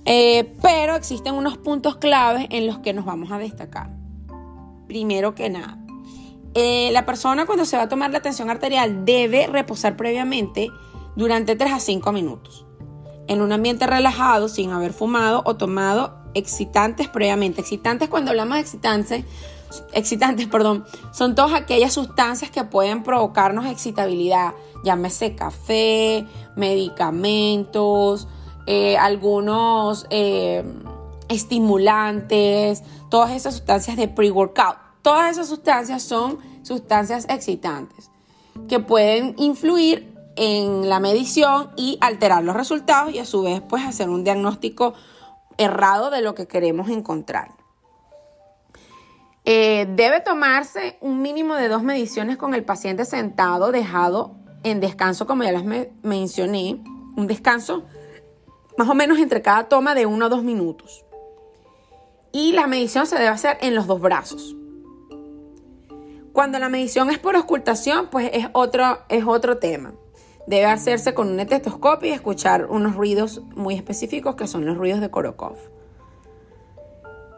Eh, 0.06 0.56
pero 0.60 0.96
existen 0.96 1.36
unos 1.36 1.60
puntos 1.60 1.98
claves 1.98 2.48
en 2.50 2.66
los 2.66 2.80
que 2.80 2.92
nos 2.92 3.06
vamos 3.06 3.32
a 3.32 3.38
destacar. 3.38 3.92
Primero 4.88 5.36
que 5.36 5.48
nada, 5.52 5.78
eh, 6.56 6.90
la 6.92 7.06
persona 7.06 7.46
cuando 7.46 7.66
se 7.66 7.78
va 7.78 7.84
a 7.84 7.88
tomar 7.88 8.10
la 8.10 8.22
tensión 8.22 8.50
arterial 8.50 9.06
debe 9.06 9.46
reposar 9.46 9.96
previamente 9.96 10.70
durante 11.16 11.56
3 11.56 11.72
a 11.72 11.80
5 11.80 12.12
minutos 12.14 12.66
en 13.32 13.42
un 13.42 13.54
ambiente 13.54 13.88
relajado 13.88 14.50
sin 14.50 14.72
haber 14.72 14.92
fumado 14.92 15.42
o 15.46 15.56
tomado 15.56 16.14
excitantes 16.34 17.08
previamente. 17.08 17.62
Excitantes 17.62 18.10
cuando 18.10 18.32
hablamos 18.32 18.56
de 18.56 18.62
excitantes, 18.62 19.24
excitantes, 19.94 20.48
perdón, 20.52 20.84
son 21.14 21.34
todas 21.34 21.54
aquellas 21.54 21.94
sustancias 21.94 22.52
que 22.52 22.66
pueden 22.66 23.04
provocarnos 23.04 23.68
excitabilidad, 23.68 24.52
llámese 24.84 25.34
café, 25.34 26.28
medicamentos, 26.58 28.28
eh, 28.68 28.98
algunos 28.98 30.08
eh, 30.10 30.66
estimulantes, 31.30 32.84
todas 33.10 33.32
esas 33.32 33.54
sustancias 33.54 33.96
de 33.96 34.10
pre-workout. 34.10 34.76
Todas 35.02 35.32
esas 35.32 35.48
sustancias 35.48 36.04
son 36.04 36.38
sustancias 36.64 37.26
excitantes 37.30 38.12
que 38.68 38.82
pueden 38.82 39.36
influir 39.38 40.11
en 40.36 40.90
la 40.90 41.00
medición 41.00 41.72
y 41.76 41.98
alterar 42.02 42.44
los 42.44 42.56
resultados 42.56 43.14
y 43.14 43.20
a 43.20 43.26
su 43.26 43.44
vez 43.44 43.62
pues 43.62 43.86
hacer 43.86 44.10
un 44.10 44.24
diagnóstico 44.24 44.94
errado 45.58 46.10
de 46.10 46.22
lo 46.22 46.36
que 46.36 46.48
queremos 46.48 46.90
encontrar. 46.90 47.52
Eh, 49.44 49.88
debe 49.96 50.22
tomarse 50.22 50.98
un 51.02 51.22
mínimo 51.22 51.56
de 51.56 51.68
dos 51.68 51.84
mediciones 51.84 52.38
con 52.38 52.54
el 52.54 52.64
paciente 52.64 53.06
sentado, 53.06 53.72
dejado 53.72 54.36
en 54.64 54.80
descanso, 54.80 55.26
como 55.26 55.44
ya 55.44 55.52
les 55.52 55.90
mencioné, 56.04 56.82
un 57.16 57.28
descanso 57.28 57.84
más 58.78 58.88
o 58.88 58.94
menos 58.94 59.20
entre 59.20 59.42
cada 59.42 59.68
toma 59.68 59.96
de 59.96 60.06
uno 60.06 60.28
o 60.28 60.30
dos 60.30 60.44
minutos. 60.44 61.04
Y 62.32 62.54
la 62.54 62.68
medición 62.68 63.08
se 63.08 63.16
debe 63.16 63.28
hacer 63.28 63.58
en 63.62 63.76
los 63.76 63.88
dos 63.88 64.00
brazos. 64.00 64.56
Cuando 66.34 66.60
la 66.60 66.70
medición 66.70 67.10
es 67.10 67.20
por 67.20 67.36
ocultación, 67.36 68.08
pues 68.10 68.30
es 68.34 68.48
otro, 68.54 69.00
es 69.10 69.26
otro 69.26 69.58
tema. 69.58 69.94
Debe 70.52 70.66
hacerse 70.66 71.14
con 71.14 71.30
un 71.30 71.40
estetoscopio 71.40 72.10
y 72.10 72.12
escuchar 72.12 72.66
unos 72.66 72.98
ruidos 72.98 73.42
muy 73.56 73.74
específicos 73.74 74.36
que 74.36 74.48
son 74.48 74.66
los 74.66 74.76
ruidos 74.76 75.00
de 75.00 75.10
Korokov. 75.10 75.56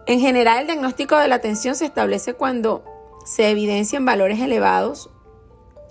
En 0.08 0.20
general, 0.20 0.62
el 0.62 0.66
diagnóstico 0.66 1.16
de 1.18 1.28
la 1.28 1.38
tensión 1.38 1.76
se 1.76 1.86
establece 1.86 2.34
cuando 2.34 2.84
se 3.24 3.52
evidencian 3.52 4.04
valores 4.04 4.40
elevados 4.40 5.12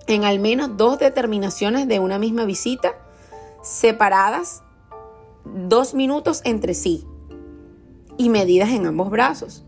en 0.09 0.25
al 0.25 0.41
menos 0.41 0.77
dos 0.77 0.99
determinaciones 0.99 1.87
de 1.87 2.01
una 2.01 2.19
misma 2.19 2.45
visita, 2.45 2.97
separadas 3.63 4.65
dos 5.45 5.95
minutos 5.95 6.41
entre 6.45 6.75
sí 6.75 7.07
y 8.19 8.31
medidas 8.31 8.71
en 8.71 8.85
ambos 8.85 9.11
brazos, 9.11 9.65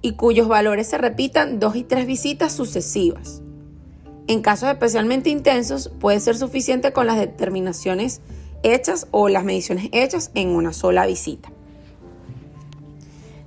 y 0.00 0.14
cuyos 0.14 0.48
valores 0.48 0.88
se 0.88 0.96
repitan 0.96 1.60
dos 1.60 1.76
y 1.76 1.84
tres 1.84 2.06
visitas 2.06 2.54
sucesivas. 2.54 3.42
En 4.30 4.42
casos 4.42 4.68
especialmente 4.68 5.28
intensos 5.28 5.88
puede 5.98 6.20
ser 6.20 6.36
suficiente 6.36 6.92
con 6.92 7.08
las 7.08 7.18
determinaciones 7.18 8.20
hechas 8.62 9.08
o 9.10 9.28
las 9.28 9.42
mediciones 9.42 9.88
hechas 9.90 10.30
en 10.36 10.50
una 10.50 10.72
sola 10.72 11.04
visita. 11.04 11.50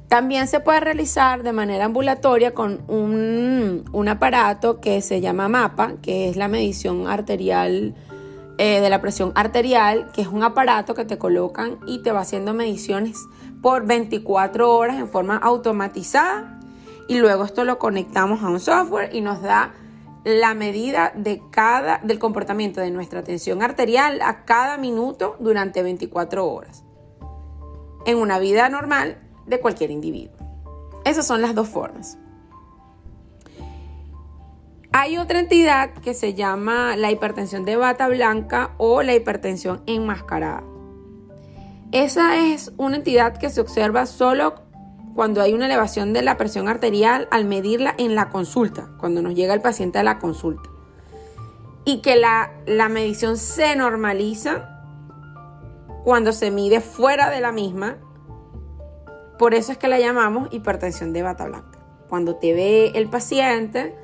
También 0.10 0.46
se 0.50 0.60
puede 0.60 0.82
realizar 0.82 1.42
de 1.42 1.54
manera 1.54 1.86
ambulatoria 1.86 2.54
con 2.54 2.82
un, 2.90 4.08
aparato 4.10 4.82
que 4.82 5.02
se 5.02 5.22
llama 5.22 5.48
MAPA, 5.48 5.94
que 6.02 6.28
es 6.28 6.36
la 6.36 6.50
medición 6.50 7.08
arterial 7.08 7.96
eh, 8.58 8.82
de 8.82 8.90
la 8.90 9.00
presión 9.00 9.32
arterial, 9.36 10.12
que 10.14 10.22
es 10.22 10.28
un 10.28 10.44
aparato 10.44 10.96
que 10.96 11.06
te 11.06 11.18
colocan 11.18 11.80
y 11.88 12.00
te 12.04 12.12
va 12.12 12.20
haciendo 12.20 12.54
mediciones 12.54 13.20
por 13.62 13.86
24 13.86 14.70
horas 14.70 14.98
en 14.98 15.08
forma 15.08 15.38
automatizada 15.38 16.60
y 17.08 17.20
luego 17.20 17.46
esto 17.46 17.64
lo 17.64 17.80
conectamos 17.80 18.44
a 18.44 18.50
un 18.50 18.60
software 18.60 19.16
y 19.16 19.22
nos 19.22 19.42
da 19.42 19.76
la 20.24 20.54
medida 20.54 21.12
de 21.16 21.42
cada, 21.52 22.00
del 22.00 22.20
comportamiento 22.20 22.82
de 22.82 22.92
nuestra 22.92 23.24
tensión 23.24 23.62
arterial 23.62 24.22
a 24.22 24.46
cada 24.46 24.78
minuto 24.78 25.36
durante 25.40 25.84
24 25.84 26.48
horas 26.48 26.84
en 28.06 28.18
una 28.18 28.40
vida 28.40 28.70
normal 28.70 29.18
de 29.46 29.60
cualquier 29.60 29.92
individuo. 29.92 30.38
Esas 31.06 31.28
son 31.28 31.42
las 31.42 31.56
dos 31.56 31.68
formas. 31.68 32.18
Hay 34.92 35.18
otra 35.18 35.40
entidad 35.40 35.92
que 35.94 36.14
se 36.14 36.34
llama 36.36 36.96
la 36.96 37.12
hipertensión 37.12 37.66
de 37.66 37.76
bata 37.76 38.08
blanca 38.08 38.76
o 38.78 39.02
la 39.02 39.16
hipertensión 39.16 39.82
enmascarada. 39.88 40.64
Esa 41.92 42.38
es 42.38 42.72
una 42.78 42.98
entidad 42.98 43.38
que 43.38 43.50
se 43.50 43.60
observa 43.60 44.06
solo 44.06 44.56
cuando 45.16 45.42
hay 45.42 45.54
una 45.54 45.68
elevación 45.68 46.14
de 46.14 46.22
la 46.22 46.38
presión 46.38 46.68
arterial 46.68 47.28
al 47.32 47.46
medirla 47.46 47.94
en 47.98 48.16
la 48.16 48.30
consulta, 48.30 48.90
cuando 48.98 49.22
nos 49.22 49.36
llega 49.36 49.54
el 49.54 49.62
paciente 49.62 50.00
a 50.00 50.04
la 50.04 50.20
consulta. 50.20 50.70
Y 51.86 52.02
que 52.02 52.16
la, 52.16 52.52
la 52.66 52.90
medición 52.90 53.38
se 53.38 53.76
normaliza 53.76 54.70
cuando 56.04 56.32
se 56.32 56.50
mide 56.50 56.82
fuera 56.82 57.30
de 57.30 57.42
la 57.42 57.52
misma. 57.52 57.98
Por 59.38 59.54
eso 59.54 59.72
es 59.72 59.78
que 59.78 59.88
la 59.88 60.00
llamamos 60.00 60.48
hipertensión 60.52 61.14
de 61.14 61.22
bata 61.22 61.46
blanca. 61.46 61.80
Cuando 62.10 62.36
te 62.36 62.54
ve 62.54 62.92
el 62.96 63.10
paciente 63.10 63.96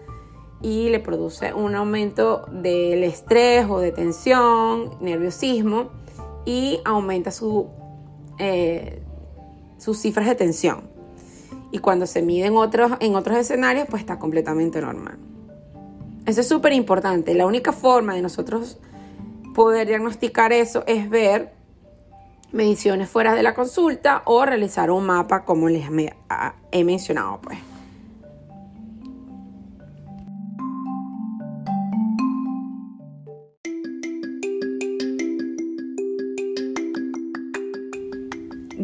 y 0.62 0.90
le 0.90 1.00
produce 1.00 1.54
un 1.54 1.76
aumento 1.76 2.46
del 2.52 3.04
estrés 3.04 3.66
o 3.70 3.80
de 3.80 3.92
tensión, 3.92 4.98
nerviosismo 5.00 5.90
y 6.46 6.82
aumenta 6.84 7.32
su, 7.32 7.70
eh, 8.40 9.04
sus 9.78 10.00
cifras 10.00 10.28
de 10.28 10.36
tensión 10.36 10.99
y 11.72 11.80
cuando 11.80 12.08
se 12.08 12.22
mide 12.22 12.48
en 12.48 12.58
otros, 12.58 12.94
en 13.00 13.16
otros 13.16 13.38
escenarios, 13.38 13.88
pues 13.90 14.02
está 14.02 14.20
completamente 14.20 14.82
normal. 14.82 15.18
Eso 16.26 16.42
es 16.42 16.48
súper 16.48 16.74
importante. 16.74 17.34
La 17.34 17.46
única 17.46 17.72
forma 17.72 18.14
de 18.14 18.22
nosotros 18.22 18.78
poder 19.54 19.88
diagnosticar 19.88 20.54
eso 20.54 20.84
es 20.88 21.10
ver 21.10 21.54
mediciones 22.52 23.10
fuera 23.10 23.36
de 23.36 23.44
la 23.44 23.54
consulta 23.54 24.24
o 24.26 24.46
realizar 24.46 24.90
un 24.92 25.06
mapa 25.06 25.46
como 25.46 25.70
les 25.70 25.86
he 26.72 26.84
mencionado 26.84 27.40
pues. 27.42 27.60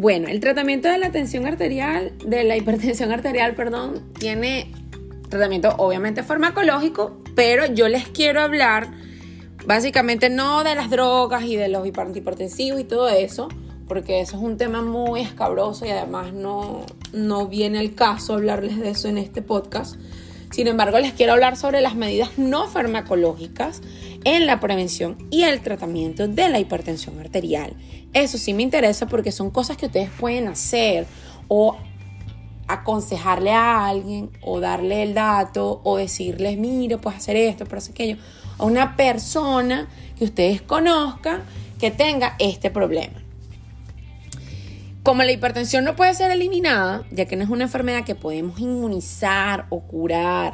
Bueno, 0.05 0.27
el 0.27 0.39
tratamiento 0.39 0.87
de 0.87 0.99
la 0.99 1.09
tensión 1.09 1.47
arterial, 1.47 2.13
de 2.23 2.43
la 2.43 2.55
hipertensión 2.55 3.11
arterial, 3.11 3.55
perdón, 3.55 4.03
tiene 4.19 4.71
tratamiento 5.29 5.73
obviamente 5.79 6.21
farmacológico, 6.21 7.17
pero 7.33 7.65
yo 7.65 7.87
les 7.87 8.07
quiero 8.09 8.41
hablar 8.41 8.91
básicamente 9.65 10.29
no 10.29 10.63
de 10.63 10.75
las 10.75 10.91
drogas 10.91 11.45
y 11.45 11.55
de 11.55 11.69
los 11.69 11.87
hipertensivos 11.87 12.79
y 12.79 12.83
todo 12.83 13.09
eso, 13.09 13.49
porque 13.87 14.21
eso 14.21 14.37
es 14.37 14.43
un 14.43 14.57
tema 14.57 14.83
muy 14.83 15.21
escabroso 15.21 15.87
y 15.87 15.89
además 15.89 16.33
no, 16.33 16.85
no 17.11 17.47
viene 17.47 17.79
el 17.79 17.95
caso 17.95 18.35
hablarles 18.35 18.77
de 18.77 18.91
eso 18.91 19.07
en 19.07 19.17
este 19.17 19.41
podcast. 19.41 19.95
Sin 20.51 20.67
embargo, 20.67 20.99
les 20.99 21.13
quiero 21.13 21.33
hablar 21.33 21.57
sobre 21.57 21.81
las 21.81 21.95
medidas 21.95 22.37
no 22.37 22.67
farmacológicas 22.67 23.81
en 24.23 24.45
la 24.45 24.59
prevención 24.59 25.17
y 25.31 25.43
el 25.43 25.61
tratamiento 25.61 26.27
de 26.27 26.47
la 26.49 26.59
hipertensión 26.59 27.19
arterial. 27.19 27.75
Eso 28.15 28.38
sí 28.38 28.54
me 28.54 28.63
interesa 28.63 29.08
porque 29.08 29.34
son 29.34 29.51
cosas 29.51 29.75
que 29.75 29.88
ustedes 29.88 30.10
pueden 30.10 30.47
hacer 30.47 31.06
o 31.49 31.75
aconsejarle 32.65 33.51
a 33.51 33.88
alguien 33.88 34.32
o 34.41 34.62
darle 34.62 35.04
el 35.04 35.13
dato 35.13 35.82
o 35.84 35.97
decirles, 35.97 36.58
mire, 36.58 36.97
puedes 36.97 37.19
hacer 37.19 37.36
esto, 37.36 37.65
puedes 37.65 37.84
hacer 37.84 37.93
aquello, 37.93 38.17
a 38.58 38.63
una 38.63 38.95
persona 38.95 39.89
que 40.17 40.23
ustedes 40.23 40.62
conozcan 40.62 41.41
que 41.78 41.91
tenga 41.91 42.38
este 42.39 42.71
problema. 42.71 43.21
Como 45.04 45.21
la 45.23 45.34
hipertensión 45.34 45.84
no 45.84 45.97
puede 45.97 46.13
ser 46.13 46.32
eliminada, 46.32 47.04
ya 47.12 47.25
que 47.25 47.36
no 47.36 47.43
es 47.43 47.49
una 47.49 47.65
enfermedad 47.65 48.06
que 48.06 48.15
podemos 48.15 48.62
inmunizar 48.62 49.65
o 49.69 49.82
curar, 49.82 50.54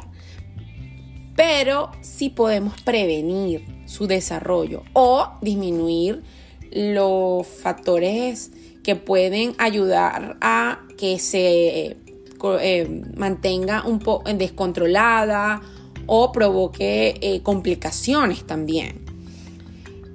pero 1.36 1.92
sí 2.00 2.28
podemos 2.28 2.74
prevenir 2.82 3.64
su 3.86 4.08
desarrollo 4.08 4.82
o 4.94 5.30
disminuir 5.40 6.24
los 6.74 7.46
factores 7.46 8.50
que 8.82 8.96
pueden 8.96 9.54
ayudar 9.58 10.36
a 10.40 10.80
que 10.96 11.18
se 11.18 11.96
eh, 12.60 13.02
mantenga 13.16 13.84
un 13.86 13.98
poco 14.00 14.32
descontrolada 14.32 15.60
o 16.06 16.32
provoque 16.32 17.14
eh, 17.20 17.40
complicaciones 17.42 18.44
también. 18.44 19.04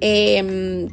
Em, 0.00 0.88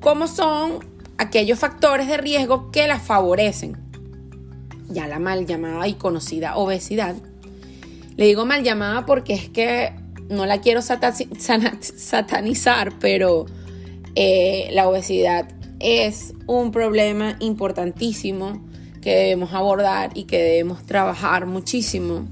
cómo 0.00 0.26
son 0.26 0.80
aquellos 1.18 1.58
factores 1.58 2.08
de 2.08 2.16
riesgo 2.16 2.70
que 2.70 2.86
las 2.86 3.02
favorecen. 3.02 3.76
Ya 4.88 5.06
la 5.06 5.18
mal 5.18 5.46
llamada 5.46 5.86
y 5.88 5.94
conocida 5.94 6.56
obesidad. 6.56 7.16
Le 8.16 8.26
digo 8.26 8.46
mal 8.46 8.62
llamada 8.62 9.06
porque 9.06 9.34
es 9.34 9.48
que 9.48 9.94
no 10.28 10.46
la 10.46 10.60
quiero 10.60 10.80
satanizar, 11.96 12.98
pero 12.98 13.46
eh, 14.16 14.68
la 14.72 14.88
obesidad 14.88 15.48
es 15.78 16.32
un 16.46 16.72
problema 16.72 17.36
importantísimo 17.38 18.66
que 19.02 19.14
debemos 19.14 19.52
abordar 19.52 20.10
y 20.14 20.24
que 20.24 20.42
debemos 20.42 20.84
trabajar 20.84 21.46
muchísimo. 21.46 22.26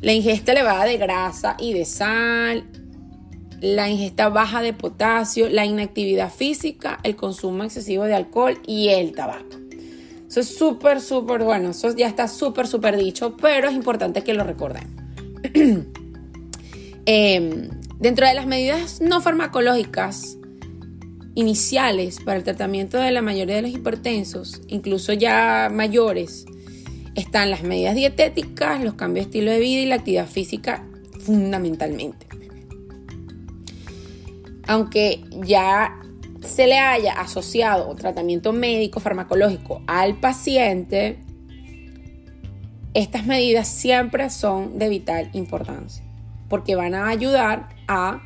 La 0.00 0.14
ingesta 0.14 0.52
elevada 0.52 0.86
de 0.86 0.96
grasa 0.96 1.56
y 1.60 1.74
de 1.74 1.84
sal, 1.84 2.64
la 3.60 3.88
ingesta 3.88 4.30
baja 4.30 4.62
de 4.62 4.72
potasio, 4.72 5.48
la 5.48 5.66
inactividad 5.66 6.32
física, 6.32 6.98
el 7.04 7.14
consumo 7.14 7.62
excesivo 7.62 8.04
de 8.04 8.14
alcohol 8.14 8.58
y 8.66 8.88
el 8.88 9.12
tabaco. 9.12 9.58
Eso 10.26 10.40
es 10.40 10.56
súper, 10.56 11.02
súper 11.02 11.44
bueno, 11.44 11.70
eso 11.70 11.94
ya 11.94 12.08
está 12.08 12.26
súper, 12.26 12.66
súper 12.66 12.96
dicho, 12.96 13.36
pero 13.36 13.68
es 13.68 13.74
importante 13.74 14.24
que 14.24 14.32
lo 14.32 14.44
recordemos. 14.44 14.90
Em, 17.04 17.68
dentro 17.98 18.28
de 18.28 18.34
las 18.34 18.46
medidas 18.46 19.00
no 19.00 19.20
farmacológicas, 19.20 20.38
iniciales 21.34 22.20
para 22.24 22.36
el 22.36 22.44
tratamiento 22.44 22.98
de 22.98 23.10
la 23.10 23.22
mayoría 23.22 23.56
de 23.56 23.62
los 23.62 23.70
hipertensos, 23.70 24.60
incluso 24.68 25.12
ya 25.12 25.70
mayores, 25.72 26.46
están 27.14 27.50
las 27.50 27.62
medidas 27.62 27.94
dietéticas, 27.94 28.82
los 28.82 28.94
cambios 28.94 29.26
de 29.26 29.30
estilo 29.30 29.50
de 29.50 29.60
vida 29.60 29.80
y 29.82 29.86
la 29.86 29.96
actividad 29.96 30.26
física 30.26 30.86
fundamentalmente. 31.20 32.26
Aunque 34.66 35.24
ya 35.44 35.98
se 36.40 36.66
le 36.66 36.78
haya 36.78 37.12
asociado 37.12 37.88
un 37.90 37.96
tratamiento 37.96 38.52
médico 38.52 39.00
farmacológico 39.00 39.82
al 39.86 40.18
paciente, 40.18 41.18
estas 42.94 43.26
medidas 43.26 43.68
siempre 43.68 44.28
son 44.30 44.78
de 44.78 44.88
vital 44.88 45.30
importancia 45.32 46.04
porque 46.52 46.74
van 46.74 46.94
a 46.94 47.08
ayudar 47.08 47.70
a 47.88 48.20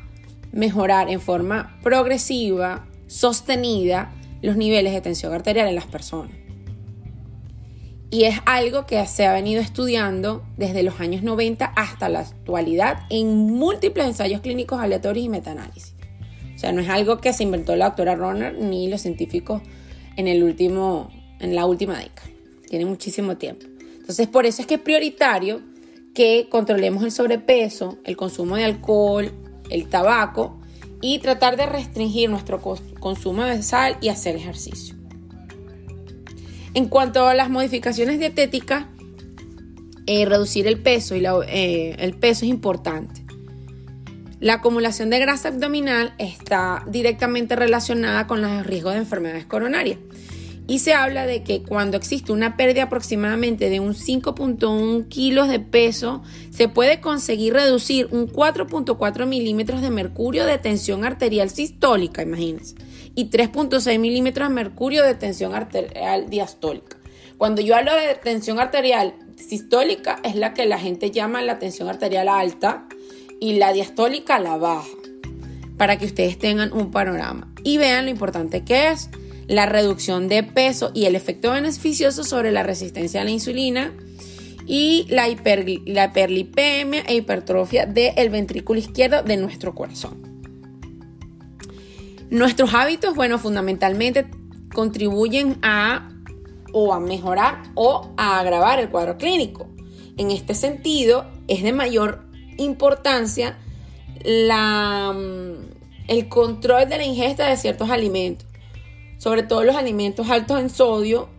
mejorar 0.51 1.09
en 1.09 1.21
forma 1.21 1.79
progresiva 1.81 2.85
sostenida 3.07 4.13
los 4.41 4.55
niveles 4.57 4.93
de 4.93 5.01
tensión 5.01 5.33
arterial 5.33 5.67
en 5.67 5.75
las 5.75 5.85
personas. 5.85 6.31
Y 8.09 8.23
es 8.23 8.39
algo 8.45 8.85
que 8.85 9.05
se 9.05 9.25
ha 9.25 9.33
venido 9.33 9.61
estudiando 9.61 10.45
desde 10.55 10.83
los 10.83 11.01
años 11.01 11.23
90 11.23 11.65
hasta 11.65 12.07
la 12.07 12.21
actualidad 12.21 12.99
en 13.09 13.51
múltiples 13.51 14.07
ensayos 14.07 14.39
clínicos 14.39 14.79
aleatorios 14.79 15.25
y 15.25 15.29
metaanálisis. 15.29 15.93
O 16.55 16.59
sea, 16.59 16.71
no 16.71 16.81
es 16.81 16.89
algo 16.89 17.17
que 17.17 17.33
se 17.33 17.43
inventó 17.43 17.75
la 17.75 17.87
doctora 17.87 18.15
Ronner 18.15 18.57
ni 18.57 18.87
los 18.87 19.01
científicos 19.01 19.61
en, 20.15 20.27
el 20.27 20.41
último, 20.41 21.11
en 21.39 21.53
la 21.53 21.65
última 21.65 21.99
década. 21.99 22.29
Tiene 22.69 22.85
muchísimo 22.85 23.35
tiempo. 23.35 23.65
Entonces, 23.99 24.27
por 24.27 24.45
eso 24.45 24.61
es 24.61 24.67
que 24.67 24.75
es 24.75 24.81
prioritario 24.81 25.61
que 26.15 26.47
controlemos 26.49 27.03
el 27.03 27.11
sobrepeso, 27.11 27.97
el 28.05 28.15
consumo 28.15 28.55
de 28.55 28.63
alcohol, 28.63 29.31
el 29.69 29.89
tabaco 29.89 30.57
y 31.01 31.19
tratar 31.19 31.57
de 31.57 31.65
restringir 31.65 32.29
nuestro 32.29 32.61
consumo 32.99 33.43
de 33.43 33.61
sal 33.63 33.97
y 34.01 34.09
hacer 34.09 34.35
ejercicio. 34.35 34.95
En 36.73 36.87
cuanto 36.87 37.25
a 37.27 37.33
las 37.33 37.49
modificaciones 37.49 38.19
dietéticas, 38.19 38.85
eh, 40.05 40.25
reducir 40.25 40.67
el 40.67 40.79
peso 40.79 41.15
y 41.15 41.25
eh, 41.25 41.95
el 41.99 42.13
peso 42.13 42.45
es 42.45 42.51
importante. 42.51 43.25
La 44.39 44.53
acumulación 44.55 45.09
de 45.09 45.19
grasa 45.19 45.49
abdominal 45.49 46.13
está 46.19 46.83
directamente 46.87 47.55
relacionada 47.55 48.27
con 48.27 48.41
los 48.41 48.65
riesgos 48.65 48.93
de 48.93 48.99
enfermedades 48.99 49.45
coronarias. 49.45 49.99
Y 50.67 50.79
se 50.79 50.93
habla 50.93 51.25
de 51.25 51.43
que 51.43 51.63
cuando 51.63 51.95
existe 51.95 52.33
una 52.33 52.57
pérdida 52.57 52.83
aproximadamente 52.83 53.69
de 53.69 53.79
un 53.79 53.93
5.1 53.93 55.07
kilos 55.07 55.47
de 55.47 55.61
peso, 55.61 56.21
se 56.49 56.67
puede 56.67 56.99
conseguir 56.99 57.53
reducir 57.53 58.09
un 58.11 58.27
4.4 58.27 59.25
milímetros 59.25 59.81
de 59.81 59.89
mercurio 59.89 60.45
de 60.45 60.57
tensión 60.57 61.05
arterial 61.05 61.49
sistólica, 61.49 62.21
imagínense, 62.21 62.75
y 63.15 63.29
3.6 63.29 63.97
milímetros 63.97 64.49
de 64.49 64.55
mercurio 64.55 65.03
de 65.03 65.15
tensión 65.15 65.55
arterial 65.55 66.29
diastólica. 66.29 66.97
Cuando 67.37 67.61
yo 67.61 67.75
hablo 67.75 67.95
de 67.95 68.15
tensión 68.15 68.59
arterial 68.59 69.13
sistólica, 69.37 70.19
es 70.23 70.35
la 70.35 70.53
que 70.53 70.65
la 70.65 70.79
gente 70.79 71.11
llama 71.11 71.41
la 71.41 71.59
tensión 71.59 71.87
arterial 71.87 72.27
alta 72.27 72.87
y 73.39 73.53
la 73.53 73.71
diastólica 73.71 74.39
la 74.39 74.57
baja, 74.57 74.87
para 75.77 75.97
que 75.97 76.05
ustedes 76.05 76.37
tengan 76.37 76.73
un 76.73 76.91
panorama 76.91 77.53
y 77.63 77.77
vean 77.77 78.05
lo 78.05 78.11
importante 78.11 78.65
que 78.65 78.89
es 78.89 79.09
la 79.47 79.65
reducción 79.65 80.27
de 80.27 80.43
peso 80.43 80.91
y 80.93 81.05
el 81.05 81.15
efecto 81.15 81.51
beneficioso 81.51 82.23
sobre 82.23 82.51
la 82.51 82.63
resistencia 82.63 83.21
a 83.21 83.23
la 83.23 83.31
insulina 83.31 83.93
y 84.65 85.07
la, 85.09 85.29
hiperlipemia 85.29 87.01
e 87.07 87.15
hipertrofia 87.15 87.85
del 87.85 88.29
ventrículo 88.29 88.79
izquierdo 88.79 89.23
de 89.23 89.37
nuestro 89.37 89.73
corazón. 89.73 90.21
Nuestros 92.29 92.73
hábitos, 92.73 93.15
bueno, 93.15 93.39
fundamentalmente 93.39 94.29
contribuyen 94.73 95.57
a 95.61 96.09
o 96.73 96.93
a 96.93 96.99
mejorar 96.99 97.63
o 97.75 98.13
a 98.17 98.39
agravar 98.39 98.79
el 98.79 98.89
cuadro 98.89 99.17
clínico. 99.17 99.69
En 100.17 100.31
este 100.31 100.53
sentido, 100.53 101.25
es 101.47 101.63
de 101.63 101.71
mayor 101.71 102.25
importancia 102.57 103.57
la, 104.25 105.13
mm, 105.15 106.09
el 106.09 106.27
control 106.27 106.89
de 106.89 106.97
la 106.97 107.05
ingesta 107.05 107.47
de 107.47 107.55
ciertos 107.55 107.89
alimentos 107.89 108.46
sobre 109.17 109.43
todo 109.43 109.63
los 109.63 109.75
alimentos 109.75 110.29
altos 110.29 110.59
en 110.59 110.69
sodio 110.69 111.29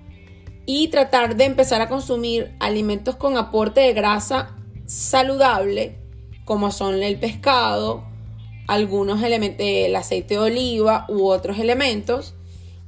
y 0.67 0.89
tratar 0.89 1.37
de 1.37 1.45
empezar 1.45 1.81
a 1.81 1.89
consumir 1.89 2.55
alimentos 2.61 3.17
con 3.17 3.37
aporte 3.37 3.81
de 3.81 3.95
grasa 3.95 4.57
saludable, 4.87 5.99
como 6.45 6.71
son 6.71 7.03
el 7.03 7.19
pescado, 7.19 8.05
algunos 8.67 9.23
elementos, 9.23 9.65
el 9.67 9.97
aceite 9.97 10.35
de 10.35 10.41
oliva 10.41 11.07
u 11.09 11.27
otros 11.27 11.59
elementos. 11.59 12.35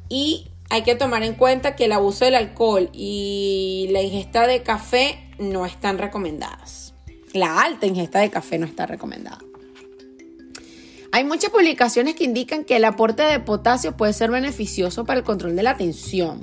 Y 0.09 0.49
hay 0.69 0.83
que 0.83 0.95
tomar 0.95 1.23
en 1.23 1.35
cuenta 1.35 1.75
que 1.77 1.87
el 1.87 1.93
abuso 1.93 2.25
del 2.25 2.35
alcohol 2.35 2.91
y 2.93 3.89
la 3.93 4.03
ingesta 4.03 4.47
de 4.47 4.63
café 4.63 5.31
no 5.39 5.67
están 5.67 5.99
recomendadas. 5.99 6.95
La 7.33 7.63
alta 7.63 7.87
ingesta 7.87 8.19
de 8.21 8.31
café 8.31 8.59
no 8.59 8.67
está 8.67 8.87
recomendada. 8.87 9.39
Hay 11.13 11.25
muchas 11.25 11.51
publicaciones 11.51 12.15
que 12.15 12.25
indican 12.25 12.65
que 12.65 12.77
el 12.77 12.85
aporte 12.85 13.23
de 13.23 13.41
potasio 13.41 13.97
puede 13.97 14.13
ser 14.13 14.31
beneficioso 14.31 15.05
para 15.05 15.19
el 15.19 15.25
control 15.25 15.57
de 15.57 15.65
la 15.65 15.77
tensión, 15.77 16.39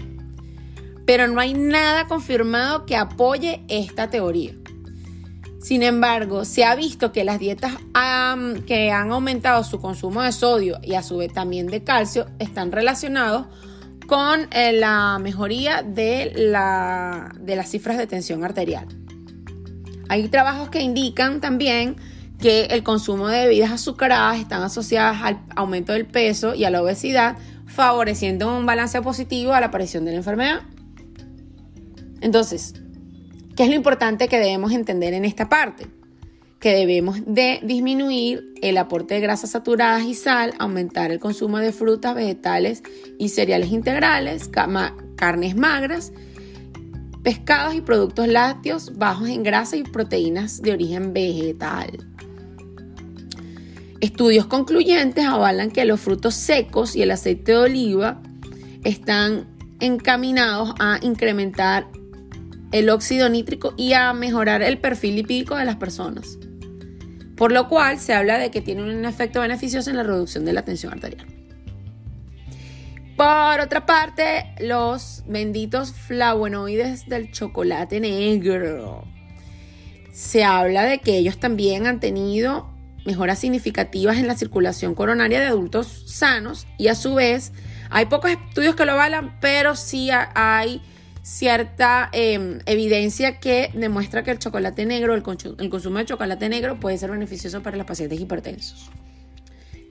pero 1.05 1.27
no 1.27 1.39
hay 1.39 1.53
nada 1.53 2.05
confirmado 2.07 2.85
que 2.85 2.97
apoye 2.97 3.63
esta 3.69 4.09
teoría. 4.09 4.53
Sin 5.61 5.83
embargo, 5.83 6.43
se 6.43 6.65
ha 6.65 6.75
visto 6.75 7.13
que 7.13 7.23
las 7.23 7.39
dietas 7.39 7.73
que 8.65 8.91
han 8.91 9.11
aumentado 9.11 9.63
su 9.63 9.79
consumo 9.79 10.21
de 10.21 10.31
sodio 10.33 10.79
y 10.83 10.95
a 10.95 11.03
su 11.03 11.17
vez 11.17 11.31
también 11.31 11.67
de 11.67 11.83
calcio 11.83 12.27
están 12.39 12.71
relacionados 12.71 13.47
con 14.05 14.47
eh, 14.51 14.73
la 14.73 15.17
mejoría 15.19 15.81
de, 15.81 16.31
de 17.39 17.55
las 17.55 17.69
cifras 17.69 17.97
de 17.97 18.07
tensión 18.07 18.43
arterial. 18.43 18.87
Hay 20.09 20.27
trabajos 20.27 20.69
que 20.69 20.81
indican 20.81 21.41
también 21.41 21.97
que 22.39 22.65
el 22.65 22.83
consumo 22.83 23.27
de 23.27 23.47
bebidas 23.47 23.71
azucaradas 23.71 24.39
están 24.39 24.61
asociadas 24.61 25.21
al 25.23 25.39
aumento 25.55 25.93
del 25.93 26.05
peso 26.05 26.53
y 26.53 26.65
a 26.65 26.69
la 26.69 26.81
obesidad, 26.81 27.37
favoreciendo 27.65 28.55
un 28.55 28.65
balance 28.65 29.01
positivo 29.01 29.53
a 29.53 29.59
la 29.59 29.67
aparición 29.67 30.05
de 30.05 30.11
la 30.11 30.17
enfermedad. 30.17 30.61
Entonces, 32.21 32.73
¿qué 33.55 33.63
es 33.63 33.69
lo 33.69 33.75
importante 33.75 34.27
que 34.27 34.39
debemos 34.39 34.71
entender 34.71 35.13
en 35.13 35.25
esta 35.25 35.49
parte? 35.49 35.87
Que 36.59 36.73
debemos 36.73 37.19
de 37.25 37.59
disminuir 37.63 38.53
el 38.61 38.77
aporte 38.77 39.15
de 39.15 39.21
grasas 39.21 39.51
saturadas 39.51 40.03
y 40.03 40.13
sal, 40.13 40.53
aumentar 40.57 41.11
el 41.11 41.19
consumo 41.19 41.59
de 41.59 41.71
frutas, 41.71 42.15
vegetales 42.15 42.83
y 43.19 43.29
cereales 43.29 43.71
integrales, 43.71 44.49
carnes 45.15 45.55
magras, 45.55 46.11
pescados 47.23 47.75
y 47.75 47.81
productos 47.81 48.27
lácteos 48.27 48.97
bajos 48.97 49.29
en 49.29 49.43
grasa 49.43 49.75
y 49.75 49.83
proteínas 49.83 50.61
de 50.61 50.71
origen 50.71 51.13
vegetal. 51.13 52.07
Estudios 53.99 54.45
concluyentes 54.45 55.25
avalan 55.25 55.71
que 55.71 55.85
los 55.85 55.99
frutos 55.99 56.35
secos 56.35 56.95
y 56.95 57.01
el 57.01 57.11
aceite 57.11 57.53
de 57.53 57.57
oliva 57.57 58.21
están 58.83 59.47
encaminados 59.79 60.75
a 60.79 60.99
incrementar 61.01 61.87
el 62.71 62.89
óxido 62.89 63.29
nítrico 63.29 63.73
y 63.75 63.93
a 63.93 64.13
mejorar 64.13 64.61
el 64.61 64.77
perfil 64.77 65.15
lipídico 65.15 65.55
de 65.55 65.65
las 65.65 65.77
personas. 65.77 66.37
Por 67.35 67.51
lo 67.51 67.67
cual 67.67 67.99
se 67.99 68.13
habla 68.13 68.37
de 68.37 68.51
que 68.51 68.61
tienen 68.61 68.85
un 68.85 69.05
efecto 69.05 69.41
beneficioso 69.41 69.89
en 69.89 69.97
la 69.97 70.03
reducción 70.03 70.45
de 70.45 70.53
la 70.53 70.63
tensión 70.63 70.93
arterial. 70.93 71.25
Por 73.15 73.59
otra 73.61 73.87
parte, 73.87 74.45
los 74.59 75.23
benditos 75.27 75.91
flavonoides 75.91 77.07
del 77.07 77.31
chocolate 77.31 77.99
negro. 77.99 79.05
Se 80.11 80.43
habla 80.43 80.83
de 80.83 80.99
que 80.99 81.17
ellos 81.17 81.39
también 81.39 81.87
han 81.87 81.99
tenido 81.99 82.76
mejoras 83.07 83.39
significativas 83.39 84.17
en 84.17 84.27
la 84.27 84.35
circulación 84.35 84.93
coronaria 84.93 85.39
de 85.39 85.47
adultos 85.47 86.03
sanos 86.05 86.67
y 86.77 86.89
a 86.89 86.95
su 86.95 87.15
vez 87.15 87.53
Hay 87.89 88.07
pocos 88.07 88.31
estudios 88.31 88.75
que 88.75 88.85
lo 88.85 88.91
avalan, 88.91 89.39
pero 89.39 89.77
sí 89.77 90.09
hay 90.11 90.81
cierta 91.23 92.09
em, 92.11 92.59
evidencia 92.65 93.39
que 93.39 93.71
demuestra 93.73 94.23
que 94.23 94.31
el 94.31 94.39
chocolate 94.39 94.85
negro, 94.85 95.15
el, 95.15 95.23
el 95.59 95.69
consumo 95.69 95.99
de 95.99 96.05
chocolate 96.05 96.49
negro 96.49 96.81
puede 96.81 96.97
ser 96.97 97.09
beneficioso 97.11 97.63
para 97.63 97.77
los 97.77 97.85
pacientes 97.85 98.19
hipertensos. 98.19 98.89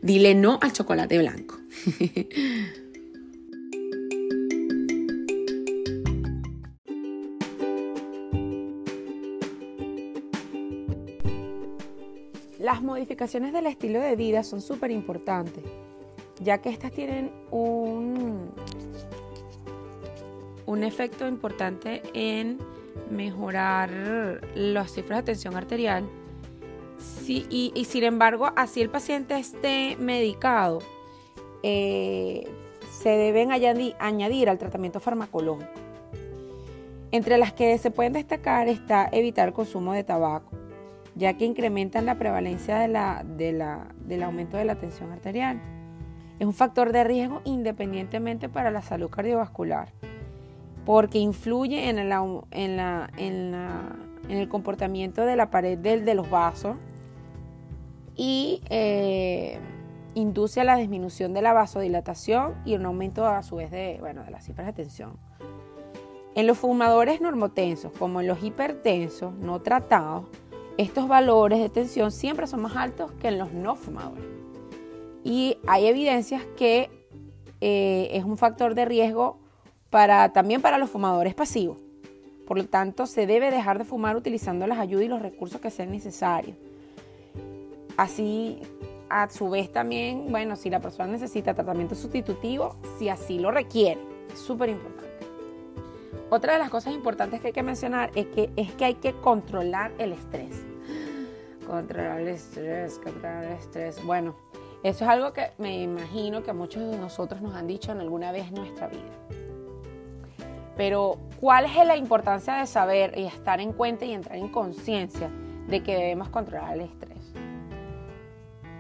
Dile 0.02 0.34
no 0.34 0.58
al 0.60 0.74
chocolate 0.74 1.18
blanco. 1.18 1.58
Las 12.66 12.82
modificaciones 12.82 13.52
del 13.52 13.68
estilo 13.68 14.00
de 14.00 14.16
vida 14.16 14.42
son 14.42 14.60
súper 14.60 14.90
importantes, 14.90 15.62
ya 16.40 16.58
que 16.58 16.68
estas 16.68 16.90
tienen 16.90 17.30
un, 17.52 18.50
un 20.66 20.82
efecto 20.82 21.28
importante 21.28 22.02
en 22.12 22.58
mejorar 23.08 24.40
las 24.56 24.90
cifras 24.90 25.20
de 25.20 25.22
tensión 25.26 25.54
arterial. 25.54 26.08
y, 27.28 27.86
sin 27.88 28.02
embargo, 28.02 28.50
así 28.56 28.80
el 28.80 28.90
paciente 28.90 29.38
esté 29.38 29.96
medicado, 30.00 30.80
eh, 31.62 32.48
se 33.00 33.10
deben 33.10 33.52
añadir 33.52 34.48
al 34.48 34.58
tratamiento 34.58 34.98
farmacológico. 34.98 35.70
Entre 37.12 37.38
las 37.38 37.52
que 37.52 37.78
se 37.78 37.92
pueden 37.92 38.14
destacar 38.14 38.66
está 38.66 39.08
evitar 39.12 39.52
consumo 39.52 39.92
de 39.92 40.02
tabaco, 40.02 40.55
ya 41.16 41.34
que 41.34 41.46
incrementan 41.46 42.06
la 42.06 42.16
prevalencia 42.18 42.78
del 42.78 44.22
aumento 44.22 44.56
de 44.58 44.64
la 44.64 44.76
tensión 44.76 45.10
arterial. 45.10 45.60
Es 46.38 46.46
un 46.46 46.52
factor 46.52 46.92
de 46.92 47.02
riesgo 47.02 47.40
independientemente 47.44 48.50
para 48.50 48.70
la 48.70 48.82
salud 48.82 49.08
cardiovascular, 49.08 49.92
porque 50.84 51.18
influye 51.18 51.88
en, 51.88 51.98
el 54.28 54.48
comportamiento 54.48 55.24
de 55.24 55.36
la 55.36 55.50
pared 55.50 55.78
de 55.78 56.14
los 56.14 56.28
vasos 56.28 56.76
y 58.14 58.60
eh, 58.68 59.58
induce 60.14 60.60
a 60.60 60.64
la 60.64 60.76
disminución 60.76 61.32
de 61.32 61.40
la 61.40 61.54
vasodilatación 61.54 62.54
y 62.66 62.74
un 62.74 62.84
aumento 62.84 63.26
a 63.26 63.42
su 63.42 63.56
vez 63.56 63.70
de, 63.70 63.96
bueno, 64.00 64.22
de 64.22 64.30
las 64.30 64.44
cifras 64.44 64.66
de 64.66 64.74
tensión. 64.74 65.16
En 66.34 66.46
los 66.46 66.58
fumadores 66.58 67.22
normotensos, 67.22 67.90
como 67.98 68.20
en 68.20 68.26
los 68.26 68.42
hipertensos 68.42 69.32
no 69.34 69.62
tratados, 69.62 70.26
estos 70.78 71.08
valores 71.08 71.60
de 71.60 71.68
tensión 71.68 72.12
siempre 72.12 72.46
son 72.46 72.62
más 72.62 72.76
altos 72.76 73.12
que 73.12 73.28
en 73.28 73.38
los 73.38 73.52
no 73.52 73.76
fumadores. 73.76 74.24
Y 75.24 75.58
hay 75.66 75.86
evidencias 75.86 76.44
que 76.56 76.90
eh, 77.60 78.10
es 78.12 78.24
un 78.24 78.36
factor 78.36 78.74
de 78.74 78.84
riesgo 78.84 79.38
para, 79.90 80.32
también 80.32 80.60
para 80.60 80.78
los 80.78 80.90
fumadores 80.90 81.34
pasivos. 81.34 81.78
Por 82.46 82.58
lo 82.58 82.66
tanto, 82.66 83.06
se 83.06 83.26
debe 83.26 83.50
dejar 83.50 83.78
de 83.78 83.84
fumar 83.84 84.16
utilizando 84.16 84.66
las 84.66 84.78
ayudas 84.78 85.06
y 85.06 85.08
los 85.08 85.22
recursos 85.22 85.60
que 85.60 85.70
sean 85.70 85.90
necesarios. 85.90 86.56
Así, 87.96 88.60
a 89.08 89.28
su 89.30 89.48
vez 89.48 89.72
también, 89.72 90.30
bueno, 90.30 90.54
si 90.54 90.70
la 90.70 90.80
persona 90.80 91.08
necesita 91.08 91.54
tratamiento 91.54 91.94
sustitutivo, 91.94 92.76
si 92.98 93.08
así 93.08 93.38
lo 93.38 93.50
requiere, 93.50 94.00
es 94.32 94.38
súper 94.38 94.68
importante. 94.68 95.05
Otra 96.28 96.54
de 96.54 96.58
las 96.58 96.70
cosas 96.70 96.92
importantes 96.92 97.40
que 97.40 97.48
hay 97.48 97.52
que 97.52 97.62
mencionar 97.62 98.10
es 98.16 98.26
que, 98.26 98.50
es 98.56 98.72
que 98.72 98.84
hay 98.84 98.94
que 98.94 99.12
controlar 99.12 99.92
el 99.98 100.12
estrés. 100.12 100.64
Controlar 101.64 102.20
el 102.20 102.28
estrés, 102.28 102.98
controlar 102.98 103.44
el 103.44 103.52
estrés. 103.52 104.04
Bueno, 104.04 104.34
eso 104.82 105.04
es 105.04 105.10
algo 105.10 105.32
que 105.32 105.52
me 105.58 105.82
imagino 105.82 106.42
que 106.42 106.52
muchos 106.52 106.90
de 106.90 106.98
nosotros 106.98 107.40
nos 107.40 107.54
han 107.54 107.68
dicho 107.68 107.92
en 107.92 108.00
alguna 108.00 108.32
vez 108.32 108.48
en 108.48 108.54
nuestra 108.54 108.88
vida. 108.88 109.00
Pero, 110.76 111.18
¿cuál 111.40 111.64
es 111.64 111.76
la 111.86 111.96
importancia 111.96 112.56
de 112.56 112.66
saber 112.66 113.16
y 113.16 113.24
estar 113.24 113.60
en 113.60 113.72
cuenta 113.72 114.04
y 114.04 114.12
entrar 114.12 114.36
en 114.36 114.48
conciencia 114.48 115.30
de 115.68 115.82
que 115.82 115.94
debemos 115.94 116.28
controlar 116.28 116.74
el 116.74 116.80
estrés? 116.82 117.32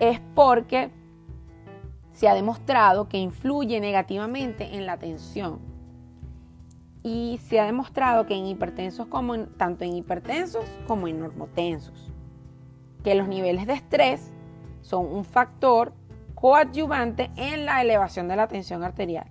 Es 0.00 0.20
porque 0.34 0.90
se 2.12 2.28
ha 2.28 2.34
demostrado 2.34 3.08
que 3.08 3.18
influye 3.18 3.80
negativamente 3.80 4.74
en 4.74 4.84
la 4.84 4.92
atención 4.92 5.75
y 7.06 7.38
se 7.38 7.60
ha 7.60 7.66
demostrado 7.66 8.26
que 8.26 8.34
en 8.34 8.46
hipertensos 8.46 9.06
como 9.06 9.38
tanto 9.38 9.84
en 9.84 9.94
hipertensos 9.94 10.64
como 10.88 11.06
en 11.06 11.20
normotensos, 11.20 12.10
que 13.04 13.14
los 13.14 13.28
niveles 13.28 13.68
de 13.68 13.74
estrés 13.74 14.32
son 14.80 15.06
un 15.06 15.24
factor 15.24 15.92
coadyuvante 16.34 17.30
en 17.36 17.64
la 17.64 17.80
elevación 17.80 18.26
de 18.26 18.34
la 18.34 18.48
tensión 18.48 18.82
arterial. 18.82 19.28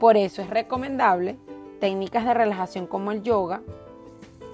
Por 0.00 0.16
eso 0.16 0.42
es 0.42 0.50
recomendable 0.50 1.38
técnicas 1.78 2.24
de 2.24 2.34
relajación 2.34 2.88
como 2.88 3.12
el 3.12 3.22
yoga 3.22 3.62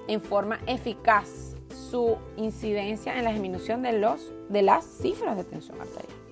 en 0.07 0.21
forma 0.21 0.59
eficaz 0.67 1.55
su 1.89 2.17
incidencia 2.37 3.17
en 3.17 3.23
la 3.23 3.31
disminución 3.31 3.81
de, 3.81 3.93
los, 3.93 4.31
de 4.49 4.61
las 4.61 4.85
cifras 4.85 5.37
de 5.37 5.43
tensión 5.43 5.81
arterial. 5.81 6.24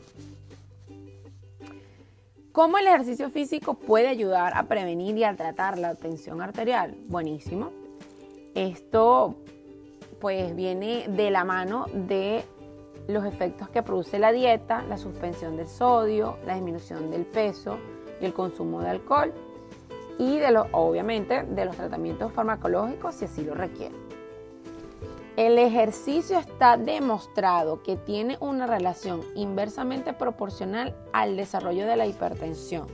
¿Cómo 2.54 2.78
el 2.78 2.86
ejercicio 2.86 3.32
físico 3.32 3.74
puede 3.74 4.08
ayudar 4.08 4.56
a 4.56 4.68
prevenir 4.68 5.18
y 5.18 5.24
a 5.24 5.36
tratar 5.36 5.80
la 5.80 5.96
tensión 5.96 6.40
arterial? 6.40 6.96
Buenísimo. 7.08 7.72
Esto 8.54 9.38
pues 10.22 10.56
viene 10.56 11.08
de 11.08 11.32
la 11.32 11.46
mano 11.46 11.88
de 11.92 12.46
los 13.08 13.26
efectos 13.26 13.70
que 13.70 13.82
produce 13.82 14.20
la 14.20 14.32
dieta, 14.32 14.84
la 14.84 15.00
suspensión 15.00 15.58
del 15.58 15.68
sodio, 15.68 16.38
la 16.46 16.54
disminución 16.54 17.10
del 17.10 17.26
peso 17.26 17.80
y 18.22 18.26
el 18.26 18.36
consumo 18.36 18.82
de 18.82 18.90
alcohol 18.92 19.34
y 20.20 20.38
de 20.38 20.56
obviamente 20.74 21.42
de 21.42 21.66
los 21.66 21.76
tratamientos 21.76 22.32
farmacológicos 22.34 23.16
si 23.16 23.26
así 23.26 23.44
lo 23.44 23.56
requiere. 23.56 24.03
El 25.36 25.58
ejercicio 25.58 26.38
está 26.38 26.78
demostrado 26.78 27.82
que 27.82 27.96
tiene 27.96 28.38
una 28.40 28.68
relación 28.68 29.22
inversamente 29.36 30.14
proporcional 30.14 30.96
al 31.12 31.36
desarrollo 31.38 31.88
de 31.88 31.98
la 31.98 32.06
hipertensión 32.06 32.86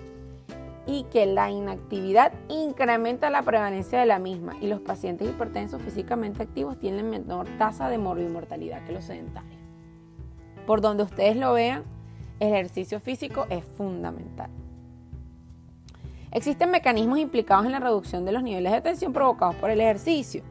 y 0.87 1.03
que 1.11 1.25
la 1.25 1.51
inactividad 1.51 2.31
incrementa 2.47 3.29
la 3.29 3.41
prevalencia 3.41 3.99
de 3.99 4.05
la 4.05 4.19
misma 4.19 4.55
y 4.61 4.67
los 4.67 4.79
pacientes 4.79 5.29
hipertensos 5.29 5.81
físicamente 5.81 6.41
activos 6.41 6.79
tienen 6.79 7.09
menor 7.09 7.45
tasa 7.57 7.89
de 7.89 7.97
morbimortalidad 7.97 8.85
que 8.85 8.93
los 8.93 9.03
sedentarios. 9.03 9.59
Por 10.65 10.79
donde 10.79 11.03
ustedes 11.03 11.35
lo 11.35 11.51
vean, 11.51 11.83
el 12.39 12.53
ejercicio 12.53 13.01
físico 13.01 13.47
es 13.49 13.65
fundamental. 13.65 14.49
Existen 16.31 16.71
mecanismos 16.71 17.19
implicados 17.19 17.65
en 17.65 17.73
la 17.73 17.79
reducción 17.79 18.23
de 18.23 18.31
los 18.31 18.43
niveles 18.43 18.71
de 18.71 18.79
tensión 18.79 19.11
provocados 19.11 19.55
por 19.55 19.71
el 19.71 19.81
ejercicio, 19.81 20.41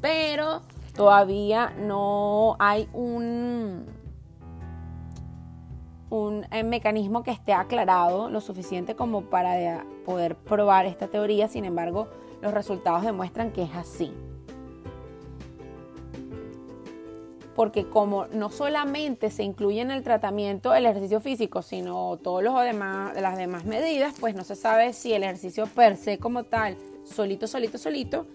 pero 0.00 0.62
todavía 0.96 1.74
no 1.78 2.56
hay 2.58 2.88
un, 2.92 3.86
un 6.10 6.46
eh, 6.50 6.64
mecanismo 6.64 7.22
que 7.22 7.30
esté 7.30 7.52
aclarado 7.52 8.30
lo 8.30 8.40
suficiente 8.40 8.96
como 8.96 9.22
para 9.26 9.84
poder 10.04 10.36
probar 10.36 10.86
esta 10.86 11.08
teoría, 11.08 11.48
sin 11.48 11.64
embargo, 11.64 12.08
los 12.40 12.52
resultados 12.52 13.02
demuestran 13.02 13.52
que 13.52 13.62
es 13.62 13.74
así. 13.74 14.12
Porque 17.54 17.88
como 17.88 18.26
no 18.26 18.50
solamente 18.50 19.30
se 19.30 19.42
incluye 19.42 19.80
en 19.80 19.90
el 19.90 20.02
tratamiento 20.02 20.74
el 20.74 20.84
ejercicio 20.84 21.20
físico, 21.20 21.62
sino 21.62 22.18
demás, 22.62 23.18
las 23.18 23.38
demás 23.38 23.64
medidas, 23.64 24.14
pues 24.20 24.34
no 24.34 24.44
se 24.44 24.56
sabe 24.56 24.92
si 24.92 25.14
el 25.14 25.22
ejercicio 25.22 25.66
per 25.66 25.96
se 25.96 26.18
como 26.18 26.44
tal, 26.44 26.76
solito, 27.04 27.46
solito, 27.46 27.78
solito, 27.78 28.26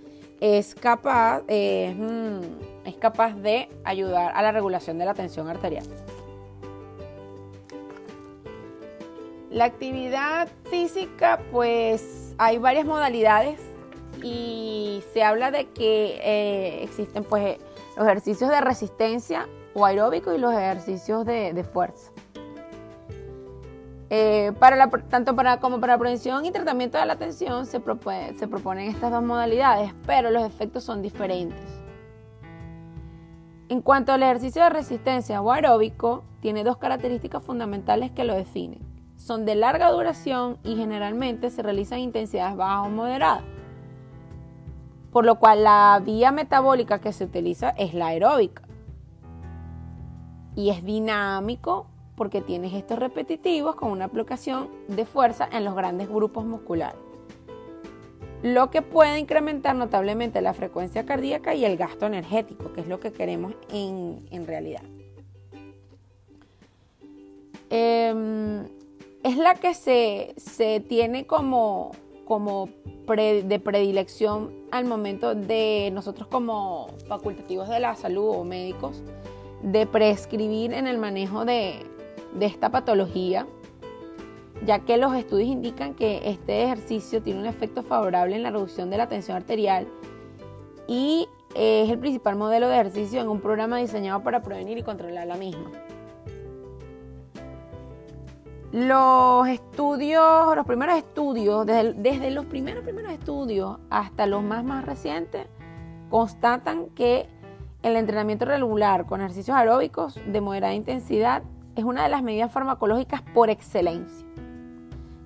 es 0.41 0.75
capaz, 0.75 1.43
mm, 1.43 2.41
es 2.85 2.95
capaz 2.99 3.35
de 3.35 3.69
ayudar 3.83 4.31
a 4.35 4.41
la 4.41 4.51
regulación 4.51 4.97
de 4.97 5.05
la 5.05 5.13
tensión 5.13 5.47
arterial. 5.47 5.85
La 9.51 9.65
actividad 9.65 10.49
física, 10.69 11.39
pues 11.51 12.33
hay 12.37 12.57
varias 12.57 12.85
modalidades 12.85 13.59
y 14.23 15.03
se 15.13 15.23
habla 15.23 15.51
de 15.51 15.67
que 15.69 16.19
eh, 16.23 16.83
existen 16.83 17.23
pues 17.23 17.57
los 17.95 18.05
ejercicios 18.05 18.49
de 18.49 18.61
resistencia 18.61 19.47
o 19.73 19.85
aeróbico 19.85 20.33
y 20.33 20.37
los 20.37 20.53
ejercicios 20.53 21.25
de 21.25 21.65
fuerza. 21.71 22.11
Eh, 24.13 24.51
para 24.59 24.89
tanto 24.89 25.37
para, 25.37 25.61
como 25.61 25.79
para 25.79 25.97
prevención 25.97 26.43
y 26.43 26.51
tratamiento 26.51 26.97
de 26.97 27.05
la 27.05 27.15
tensión 27.15 27.65
se, 27.65 27.81
se 28.37 28.47
proponen 28.49 28.89
estas 28.89 29.09
dos 29.09 29.23
modalidades, 29.23 29.93
pero 30.05 30.31
los 30.31 30.43
efectos 30.43 30.83
son 30.83 31.01
diferentes. 31.01 31.63
En 33.69 33.81
cuanto 33.81 34.11
al 34.11 34.21
ejercicio 34.21 34.63
de 34.63 34.69
resistencia 34.69 35.41
o 35.41 35.49
aeróbico, 35.49 36.25
tiene 36.41 36.65
dos 36.65 36.75
características 36.75 37.41
fundamentales 37.41 38.11
que 38.11 38.25
lo 38.25 38.35
definen. 38.35 38.79
Son 39.15 39.45
de 39.45 39.55
larga 39.55 39.89
duración 39.91 40.57
y 40.61 40.75
generalmente 40.75 41.49
se 41.49 41.61
realizan 41.61 41.99
en 41.99 42.05
intensidades 42.05 42.57
bajas 42.57 42.87
o 42.87 42.89
moderadas. 42.89 43.43
Por 45.13 45.23
lo 45.23 45.35
cual 45.35 45.63
la 45.63 46.01
vía 46.03 46.33
metabólica 46.33 46.99
que 46.99 47.13
se 47.13 47.23
utiliza 47.23 47.69
es 47.69 47.93
la 47.93 48.07
aeróbica. 48.07 48.63
Y 50.57 50.69
es 50.69 50.83
dinámico 50.83 51.87
porque 52.15 52.41
tiene 52.41 52.69
gestos 52.69 52.99
repetitivos 52.99 53.75
con 53.75 53.91
una 53.91 54.05
aplicación 54.05 54.69
de 54.87 55.05
fuerza 55.05 55.47
en 55.51 55.65
los 55.65 55.75
grandes 55.75 56.09
grupos 56.09 56.45
musculares, 56.45 56.99
lo 58.43 58.71
que 58.71 58.81
puede 58.81 59.19
incrementar 59.19 59.75
notablemente 59.75 60.41
la 60.41 60.53
frecuencia 60.53 61.05
cardíaca 61.05 61.53
y 61.53 61.65
el 61.65 61.77
gasto 61.77 62.07
energético, 62.07 62.73
que 62.73 62.81
es 62.81 62.87
lo 62.87 62.99
que 62.99 63.11
queremos 63.11 63.53
en, 63.71 64.47
realidad. 64.47 64.83
Em, 67.69 68.65
es 69.23 69.37
la 69.37 69.55
que 69.55 69.73
se, 69.73 70.79
tiene 70.87 71.27
como, 71.27 71.91
como 72.25 72.69
de 73.07 73.59
predilección 73.59 74.53
al 74.71 74.85
momento 74.85 75.35
de 75.35 75.89
nosotros 75.93 76.27
como 76.27 76.87
facultativos 77.07 77.67
de 77.67 77.79
la 77.79 77.95
salud 77.95 78.29
o 78.29 78.43
médicos 78.43 79.03
de 79.61 79.85
prescribir 79.85 80.73
en 80.73 80.87
el 80.87 80.97
manejo 80.97 81.45
de, 81.45 81.85
esta 82.39 82.69
patología, 82.69 83.47
ya 84.65 84.79
que 84.79 84.97
los 84.97 85.13
estudios 85.15 85.49
indican 85.49 85.93
que 85.93 86.21
este 86.29 86.63
ejercicio 86.63 87.21
tiene 87.21 87.39
un 87.39 87.45
efecto 87.45 87.83
favorable 87.83 88.35
en 88.35 88.43
la 88.43 88.51
reducción 88.51 88.89
de 88.89 88.97
la 88.97 89.07
tensión 89.07 89.37
arterial 89.37 89.87
y 90.87 91.27
es 91.55 91.89
el 91.89 91.99
principal 91.99 92.35
modelo 92.35 92.67
de 92.67 92.75
ejercicio 92.75 93.21
en 93.21 93.29
un 93.29 93.41
programa 93.41 93.77
diseñado 93.77 94.23
para 94.23 94.41
prevenir 94.41 94.77
y 94.77 94.83
controlar 94.83 95.27
la 95.27 95.35
misma. 95.35 95.69
Los 98.71 99.49
estudios, 99.49 100.55
los 100.55 100.65
primeros 100.65 100.95
estudios, 100.95 101.65
desde, 101.65 102.31
los 102.31 102.45
primeros 102.45 102.85
primeros 102.85 103.11
estudios 103.11 103.79
hasta 103.89 104.25
los 104.25 104.43
más 104.43 104.63
más 104.63 104.85
recientes, 104.85 105.47
constatan 106.09 106.87
que 106.89 107.27
el 107.83 107.97
entrenamiento 107.97 108.45
regular 108.45 109.05
con 109.07 109.19
ejercicios 109.19 109.57
aeróbicos 109.57 110.19
de 110.25 110.39
moderada 110.39 110.73
intensidad 110.73 111.43
es 111.75 111.83
una 111.83 112.03
de 112.03 112.09
las 112.09 112.23
medidas 112.23 112.51
farmacológicas 112.51 113.21
por 113.21 113.49
excelencia 113.49 114.27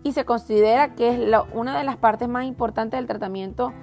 y 0.03 0.11
se 0.11 0.23
considera 0.23 0.93
que 0.93 1.09
es 1.09 1.41
una 1.53 1.77
de 1.77 1.83
las 1.83 1.97
partes 1.97 2.29
más 2.29 2.45
importantes 2.45 2.99
del 2.99 3.07
tratamiento 3.07 3.73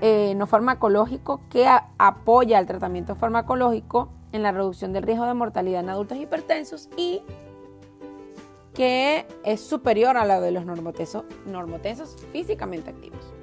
eh, 0.00 0.34
no 0.34 0.46
farmacológico 0.46 1.42
que 1.50 1.68
apoya 1.98 2.58
el 2.58 2.66
tratamiento 2.66 3.14
farmacológico 3.14 4.08
en 4.32 4.42
la 4.42 4.52
reducción 4.52 4.94
del 4.94 5.02
riesgo 5.02 5.26
de 5.26 5.34
mortalidad 5.34 5.80
en 5.80 5.90
adultos 5.90 6.16
hipertensos 6.16 6.88
y 6.96 7.22
que 8.72 9.26
es 9.44 9.60
superior 9.60 10.16
a 10.16 10.24
la 10.24 10.40
de 10.40 10.52
los 10.52 10.64
normotensos, 10.64 12.16
físicamente 12.32 12.88
activos. 12.88 13.34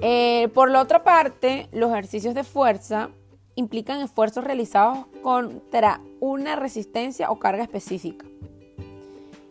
Eh, 0.00 0.48
por 0.54 0.70
la 0.70 0.80
otra 0.80 1.04
parte, 1.04 1.68
los 1.70 1.92
ejercicios 1.92 2.34
de 2.34 2.42
fuerza 2.42 3.10
implican 3.56 4.00
esfuerzos 4.00 4.44
realizados 4.44 5.06
contra 5.22 6.00
una 6.20 6.56
resistencia 6.56 7.30
o 7.30 7.38
carga 7.38 7.62
específica, 7.62 8.26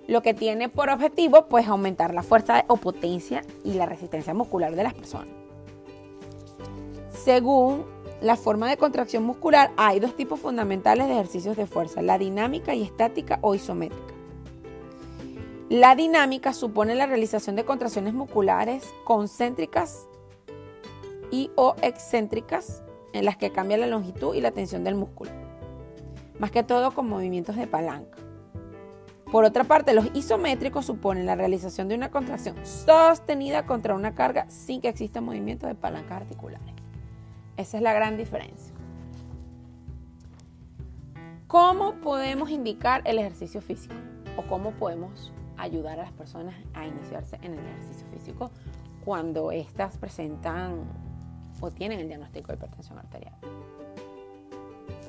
lo 0.07 0.21
que 0.21 0.33
tiene 0.33 0.69
por 0.69 0.89
objetivo 0.89 1.47
pues 1.47 1.67
aumentar 1.67 2.13
la 2.13 2.23
fuerza 2.23 2.65
o 2.67 2.77
potencia 2.77 3.41
y 3.63 3.73
la 3.73 3.85
resistencia 3.85 4.33
muscular 4.33 4.75
de 4.75 4.83
las 4.83 4.93
personas. 4.93 5.29
Según 7.09 7.85
la 8.21 8.35
forma 8.35 8.69
de 8.69 8.77
contracción 8.77 9.23
muscular, 9.23 9.71
hay 9.77 9.99
dos 9.99 10.15
tipos 10.15 10.39
fundamentales 10.39 11.07
de 11.07 11.13
ejercicios 11.13 11.55
de 11.55 11.65
fuerza, 11.65 12.01
la 12.01 12.17
dinámica 12.17 12.73
y 12.73 12.83
estática 12.83 13.39
o 13.41 13.55
isométrica. 13.55 14.13
La 15.69 15.95
dinámica 15.95 16.53
supone 16.53 16.95
la 16.95 17.05
realización 17.05 17.55
de 17.55 17.65
contracciones 17.65 18.13
musculares 18.13 18.83
concéntricas 19.05 20.07
y 21.31 21.49
o 21.55 21.75
excéntricas 21.81 22.82
en 23.13 23.25
las 23.25 23.37
que 23.37 23.51
cambia 23.51 23.77
la 23.77 23.87
longitud 23.87 24.35
y 24.35 24.41
la 24.41 24.51
tensión 24.51 24.83
del 24.83 24.95
músculo, 24.95 25.31
más 26.39 26.51
que 26.51 26.63
todo 26.63 26.91
con 26.91 27.07
movimientos 27.07 27.55
de 27.55 27.67
palanca. 27.67 28.17
Por 29.31 29.45
otra 29.45 29.63
parte, 29.63 29.93
los 29.93 30.05
isométricos 30.13 30.85
suponen 30.85 31.25
la 31.25 31.35
realización 31.35 31.87
de 31.87 31.95
una 31.95 32.11
contracción 32.11 32.55
sostenida 32.63 33.65
contra 33.65 33.95
una 33.95 34.13
carga 34.13 34.47
sin 34.49 34.79
que 34.79 34.89
exista 34.89 35.21
movimiento 35.21 35.65
de 35.65 35.73
palancas 35.73 36.21
articulares. 36.21 36.73
Esa 37.57 37.77
es 37.77 37.83
la 37.83 37.93
gran 37.93 38.17
diferencia. 38.17 38.73
¿Cómo 41.47 41.95
podemos 41.95 42.49
indicar 42.49 43.01
el 43.05 43.19
ejercicio 43.19 43.61
físico? 43.61 43.95
¿O 44.37 44.43
cómo 44.43 44.71
podemos 44.71 45.31
ayudar 45.57 45.99
a 45.99 46.03
las 46.03 46.11
personas 46.11 46.55
a 46.73 46.85
iniciarse 46.85 47.37
en 47.41 47.53
el 47.53 47.59
ejercicio 47.59 48.07
físico 48.11 48.51
cuando 49.05 49.51
éstas 49.51 49.97
presentan 49.97 50.83
o 51.61 51.71
tienen 51.71 51.99
el 51.99 52.07
diagnóstico 52.07 52.47
de 52.47 52.53
hipertensión 52.55 52.97
arterial? 52.99 53.33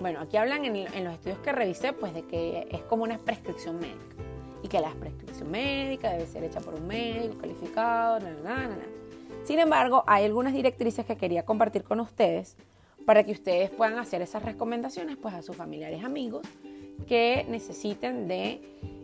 Bueno, 0.01 0.21
aquí 0.21 0.37
hablan 0.37 0.65
en, 0.65 1.05
los 1.05 1.15
estudios 1.15 1.39
que 1.39 1.53
revisé, 1.53 1.93
pues 1.93 2.13
de 2.15 2.23
que 2.23 2.67
es 2.71 2.83
como 2.83 3.05
una 3.05 3.19
prescripción 3.19 3.79
médica 3.79 4.17
y 4.63 4.69
que 4.69 4.81
la 4.81 4.91
prescripción 4.91 5.51
médica 5.51 6.11
debe 6.11 6.27
ser 6.27 6.45
hecha 6.45 6.61
por 6.61 6.75
un 6.75 6.87
médico 6.87 7.39
calificado, 7.39 8.21
nada, 8.21 8.43
nada. 8.43 8.77
Sin 9.45 9.59
embargo, 9.59 10.05
hay 10.07 10.25
algunas 10.25 10.53
directrices 10.53 11.05
que 11.05 11.17
quería 11.17 11.45
compartir 11.45 11.85
con 11.85 12.01
ustedes 12.01 12.57
para 13.05 13.25
que 13.25 13.33
ustedes 13.33 13.71
puedan 13.71 13.99
hacer 13.99 14.23
esas 14.23 14.43
recomendaciones 14.43 15.17
pues, 15.17 15.35
a 15.35 15.43
sus 15.43 15.55
familiares 15.55 16.03
amigos 16.03 16.47
que 17.07 17.45
necesiten 17.49 18.27
de 18.27 18.61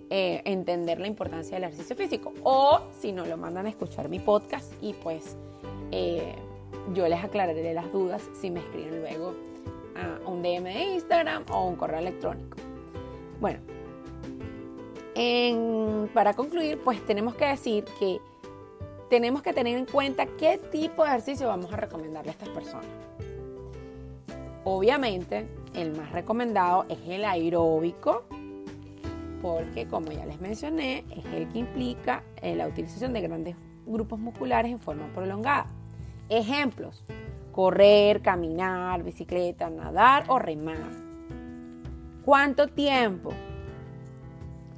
eh, 0.09 0.43
entender 0.45 0.99
la 0.99 1.07
importancia 1.07 1.57
del 1.57 1.65
ejercicio 1.65 1.95
físico. 1.95 2.33
O 2.43 2.81
si 2.99 3.13
no, 3.13 3.27
lo 3.27 3.37
mandan 3.37 3.67
a 3.67 3.69
escuchar 3.69 4.09
mi 4.09 4.19
podcast 4.19 4.73
y 4.81 4.95
pues 4.95 5.37
eh, 5.93 6.35
yo 6.93 7.09
les 7.09 7.23
aclararé 7.23 7.75
las 7.75 7.93
dudas 7.93 8.29
si 8.33 8.51
me 8.51 8.61
escriben 8.61 9.01
luego 9.01 9.35
a 9.97 10.29
un 10.29 10.43
DM 10.43 10.65
de 10.65 10.95
Instagram 10.95 11.45
o 11.51 11.69
un 11.69 11.77
correo 11.77 11.99
electrónico. 11.99 12.57
Bueno, 13.41 13.61
para 16.15 16.35
concluir, 16.35 16.79
pues 16.83 17.05
tenemos 17.05 17.35
que 17.35 17.47
decir 17.47 17.85
que 17.99 18.21
tenemos 19.09 19.43
que 19.43 19.53
tener 19.53 19.77
en 19.77 19.87
cuenta 19.87 20.27
qué 20.27 20.59
tipo 20.71 21.03
de 21.03 21.11
ejercicio 21.11 21.49
vamos 21.49 21.73
a 21.73 21.77
recomendarle 21.77 22.31
a 22.31 22.33
estas 22.33 22.49
personas. 22.51 22.87
Obviamente, 24.65 25.49
el 25.75 25.97
más 25.97 26.13
recomendado 26.13 26.87
es 26.89 26.99
el 27.09 27.25
aeróbico, 27.25 28.25
porque 29.43 29.87
como 29.89 30.13
ya 30.13 30.27
les 30.27 30.41
mencioné, 30.41 31.05
es 31.11 31.25
el 31.33 31.49
que 31.49 31.59
implica 31.59 32.23
eh, 32.41 32.55
la 32.55 32.69
utilización 32.69 33.13
de 33.13 33.21
grandes 33.23 33.57
grupos 33.87 34.19
musculares 34.19 34.71
en 34.71 34.79
forma 34.79 35.07
prolongada. 35.15 35.67
Ejemplos, 36.31 37.05
correr, 37.51 38.23
caminar, 38.23 39.03
bicicleta, 39.03 39.69
nadar 39.69 40.25
o 40.29 40.39
remar. 40.39 40.79
¿Cuánto 42.25 42.69
tiempo? 42.69 43.31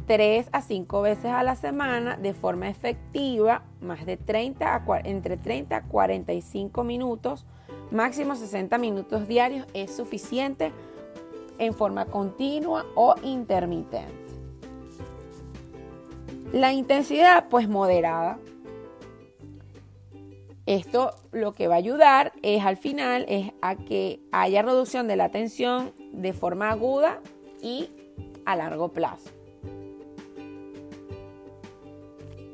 3 0.07 0.49
a 0.51 0.63
5 0.63 1.03
veces 1.03 1.27
a 1.27 1.43
la 1.43 1.55
semana 1.55 2.17
de 2.17 2.33
forma 2.33 2.71
efectiva, 2.71 3.65
más 3.83 4.07
de 4.07 4.17
30 4.17 4.75
a, 4.75 5.01
entre 5.05 5.37
30 5.37 5.77
a 5.77 5.83
45 5.83 6.85
minutos, 6.85 7.45
máximo 7.91 8.35
60 8.35 8.79
minutos 8.79 9.29
diarios 9.29 9.67
es 9.75 9.95
suficiente 9.95 10.73
en 11.59 11.75
forma 11.75 12.07
continua 12.07 12.87
o 12.95 13.15
intermitente. 13.23 14.23
La 16.53 16.73
intensidad 16.73 17.49
pues 17.51 17.69
moderada. 17.69 18.39
Esto 20.67 21.15
lo 21.33 21.55
que 21.55 21.67
va 21.67 21.75
a 21.75 21.79
ayudar 21.79 22.33
es 22.43 22.65
al 22.65 22.77
final 22.77 23.25
es 23.29 23.53
a 23.63 23.75
que 23.75 24.21
haya 24.31 24.63
reducción 24.63 25.09
de 25.09 25.17
la 25.17 25.31
tensión 25.31 25.93
de 26.13 26.33
forma 26.33 26.71
aguda 26.71 27.21
y 27.61 27.91
a 28.45 28.55
largo 28.55 28.93
plazo. 28.93 29.31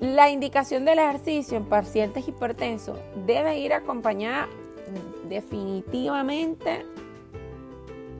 La 0.00 0.30
indicación 0.30 0.84
del 0.84 1.00
ejercicio 1.00 1.56
en 1.56 1.64
pacientes 1.64 2.26
hipertensos 2.28 2.98
debe 3.26 3.58
ir 3.58 3.72
acompañada 3.72 4.48
definitivamente 5.28 6.86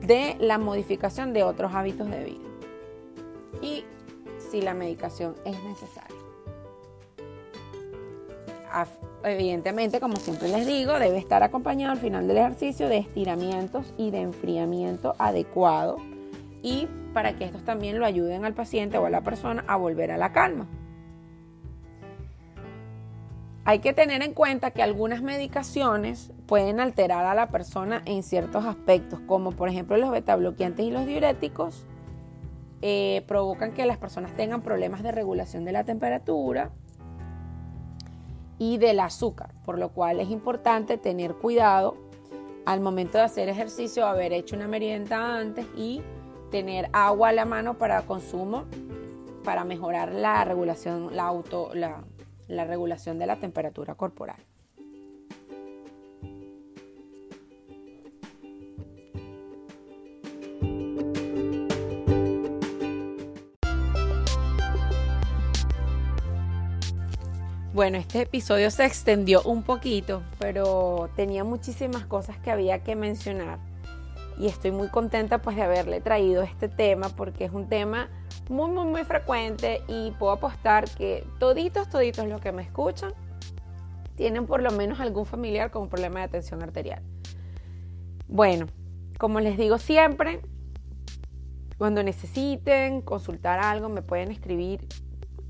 de 0.01 0.35
la 0.39 0.57
modificación 0.57 1.33
de 1.33 1.43
otros 1.43 1.73
hábitos 1.73 2.09
de 2.09 2.23
vida 2.23 2.49
y 3.61 3.85
si 4.51 4.61
la 4.61 4.73
medicación 4.73 5.35
es 5.45 5.61
necesaria. 5.63 6.18
Evidentemente, 9.23 9.99
como 9.99 10.15
siempre 10.15 10.47
les 10.47 10.65
digo, 10.65 10.97
debe 10.97 11.17
estar 11.17 11.43
acompañado 11.43 11.91
al 11.91 11.97
final 11.97 12.27
del 12.27 12.37
ejercicio 12.37 12.87
de 12.87 12.99
estiramientos 12.99 13.93
y 13.97 14.11
de 14.11 14.21
enfriamiento 14.21 15.15
adecuado 15.17 15.97
y 16.61 16.87
para 17.13 17.35
que 17.35 17.45
estos 17.45 17.63
también 17.63 17.99
lo 17.99 18.05
ayuden 18.05 18.45
al 18.45 18.53
paciente 18.53 18.97
o 18.97 19.05
a 19.05 19.09
la 19.09 19.21
persona 19.21 19.63
a 19.67 19.75
volver 19.75 20.11
a 20.11 20.17
la 20.17 20.31
calma. 20.31 20.67
Hay 23.65 23.79
que 23.79 23.93
tener 23.93 24.23
en 24.23 24.33
cuenta 24.33 24.71
que 24.71 24.81
algunas 24.81 25.21
medicaciones 25.21 26.31
pueden 26.47 26.79
alterar 26.79 27.25
a 27.25 27.35
la 27.35 27.49
persona 27.49 28.01
en 28.05 28.23
ciertos 28.23 28.65
aspectos, 28.65 29.19
como 29.27 29.51
por 29.51 29.69
ejemplo 29.69 29.97
los 29.97 30.11
betabloqueantes 30.11 30.85
y 30.85 30.91
los 30.91 31.05
diuréticos, 31.05 31.85
eh, 32.81 33.23
provocan 33.27 33.73
que 33.73 33.85
las 33.85 33.97
personas 33.97 34.33
tengan 34.35 34.61
problemas 34.61 35.03
de 35.03 35.11
regulación 35.11 35.65
de 35.65 35.73
la 35.73 35.83
temperatura 35.83 36.71
y 38.59 38.77
del 38.77 38.99
azúcar, 38.99 39.51
por 39.65 39.79
lo 39.79 39.89
cual 39.89 40.19
es 40.19 40.29
importante 40.29 40.97
tener 40.97 41.33
cuidado 41.33 41.97
al 42.65 42.81
momento 42.81 43.17
de 43.17 43.23
hacer 43.23 43.49
ejercicio, 43.49 44.05
haber 44.05 44.33
hecho 44.33 44.55
una 44.55 44.67
merienda 44.67 45.37
antes 45.37 45.65
y 45.75 46.03
tener 46.51 46.89
agua 46.93 47.29
a 47.29 47.33
la 47.33 47.45
mano 47.45 47.77
para 47.77 48.03
consumo 48.03 48.65
para 49.43 49.63
mejorar 49.63 50.13
la 50.13 50.43
regulación, 50.45 51.15
la 51.15 51.23
auto, 51.23 51.71
la, 51.73 52.03
la 52.47 52.65
regulación 52.65 53.17
de 53.17 53.25
la 53.25 53.37
temperatura 53.37 53.95
corporal. 53.95 54.37
Bueno, 67.79 67.97
este 67.97 68.23
episodio 68.23 68.69
se 68.71 68.83
extendió 68.83 69.41
un 69.43 69.63
poquito, 69.63 70.21
pero 70.37 71.09
tenía 71.15 71.45
muchísimas 71.45 72.03
cosas 72.03 72.37
que 72.39 72.51
había 72.51 72.83
que 72.83 72.97
mencionar 72.97 73.57
y 74.37 74.47
estoy 74.47 74.71
muy 74.71 74.89
contenta 74.89 75.37
pues 75.37 75.55
de 75.55 75.61
haberle 75.61 76.01
traído 76.01 76.43
este 76.43 76.67
tema 76.67 77.07
porque 77.07 77.45
es 77.45 77.53
un 77.53 77.69
tema 77.69 78.09
muy 78.49 78.69
muy 78.69 78.83
muy 78.83 79.05
frecuente 79.05 79.81
y 79.87 80.11
puedo 80.19 80.33
apostar 80.33 80.89
que 80.89 81.25
toditos 81.39 81.89
toditos 81.89 82.27
los 82.27 82.41
que 82.41 82.51
me 82.51 82.63
escuchan 82.63 83.13
tienen 84.17 84.45
por 84.45 84.61
lo 84.61 84.71
menos 84.71 84.99
algún 84.99 85.25
familiar 85.25 85.71
con 85.71 85.83
un 85.83 85.89
problema 85.89 86.19
de 86.19 86.27
tensión 86.27 86.61
arterial. 86.61 87.01
Bueno, 88.27 88.65
como 89.17 89.39
les 89.39 89.57
digo 89.57 89.77
siempre, 89.77 90.41
cuando 91.77 92.03
necesiten 92.03 92.99
consultar 92.99 93.59
algo 93.59 93.87
me 93.87 94.01
pueden 94.01 94.31
escribir 94.31 94.85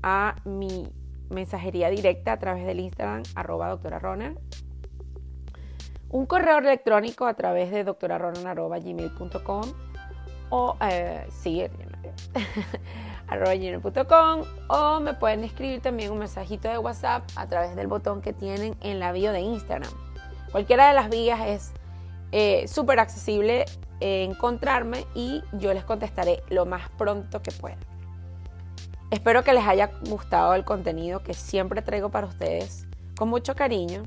a 0.04 0.36
mi 0.44 0.92
mensajería 1.30 1.88
directa 1.90 2.32
a 2.32 2.38
través 2.38 2.66
del 2.66 2.80
Instagram 2.80 3.22
arroba 3.34 3.68
doctora 3.68 3.98
Ronan 3.98 4.38
un 6.10 6.26
correo 6.26 6.58
electrónico 6.58 7.26
a 7.26 7.34
través 7.34 7.70
de 7.70 7.84
doctoraronan.gmail.com 7.84 9.62
o 10.50 10.76
eh, 10.80 11.24
sí, 11.30 11.64
gmail.com 13.28 14.42
o 14.68 15.00
me 15.00 15.14
pueden 15.14 15.44
escribir 15.44 15.80
también 15.80 16.10
un 16.10 16.18
mensajito 16.18 16.68
de 16.68 16.78
WhatsApp 16.78 17.22
a 17.36 17.46
través 17.46 17.76
del 17.76 17.86
botón 17.86 18.20
que 18.20 18.32
tienen 18.32 18.76
en 18.80 18.98
la 18.98 19.12
bio 19.12 19.30
de 19.32 19.40
Instagram. 19.40 19.92
Cualquiera 20.50 20.88
de 20.88 20.94
las 20.94 21.08
vías 21.08 21.46
es 21.46 21.72
eh, 22.32 22.66
súper 22.66 22.98
accesible 22.98 23.66
encontrarme 24.00 25.06
y 25.14 25.42
yo 25.52 25.72
les 25.72 25.84
contestaré 25.84 26.42
lo 26.48 26.66
más 26.66 26.88
pronto 26.90 27.40
que 27.42 27.52
pueda. 27.52 27.76
Espero 29.10 29.42
que 29.42 29.52
les 29.52 29.66
haya 29.66 29.90
gustado 30.08 30.54
el 30.54 30.64
contenido 30.64 31.24
que 31.24 31.34
siempre 31.34 31.82
traigo 31.82 32.10
para 32.10 32.28
ustedes 32.28 32.86
con 33.16 33.28
mucho 33.28 33.56
cariño 33.56 34.04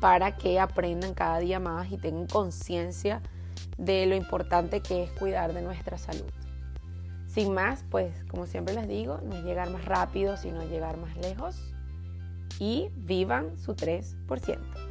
para 0.00 0.36
que 0.36 0.58
aprendan 0.58 1.12
cada 1.12 1.38
día 1.38 1.60
más 1.60 1.92
y 1.92 1.98
tengan 1.98 2.26
conciencia 2.26 3.20
de 3.76 4.06
lo 4.06 4.14
importante 4.14 4.80
que 4.80 5.04
es 5.04 5.10
cuidar 5.10 5.52
de 5.52 5.60
nuestra 5.60 5.98
salud. 5.98 6.30
Sin 7.26 7.52
más, 7.52 7.84
pues 7.90 8.24
como 8.30 8.46
siempre 8.46 8.74
les 8.74 8.88
digo, 8.88 9.20
no 9.22 9.36
es 9.36 9.44
llegar 9.44 9.68
más 9.68 9.84
rápido, 9.84 10.38
sino 10.38 10.62
llegar 10.64 10.96
más 10.96 11.14
lejos 11.18 11.60
y 12.58 12.88
vivan 12.96 13.58
su 13.58 13.74
3%. 13.74 14.87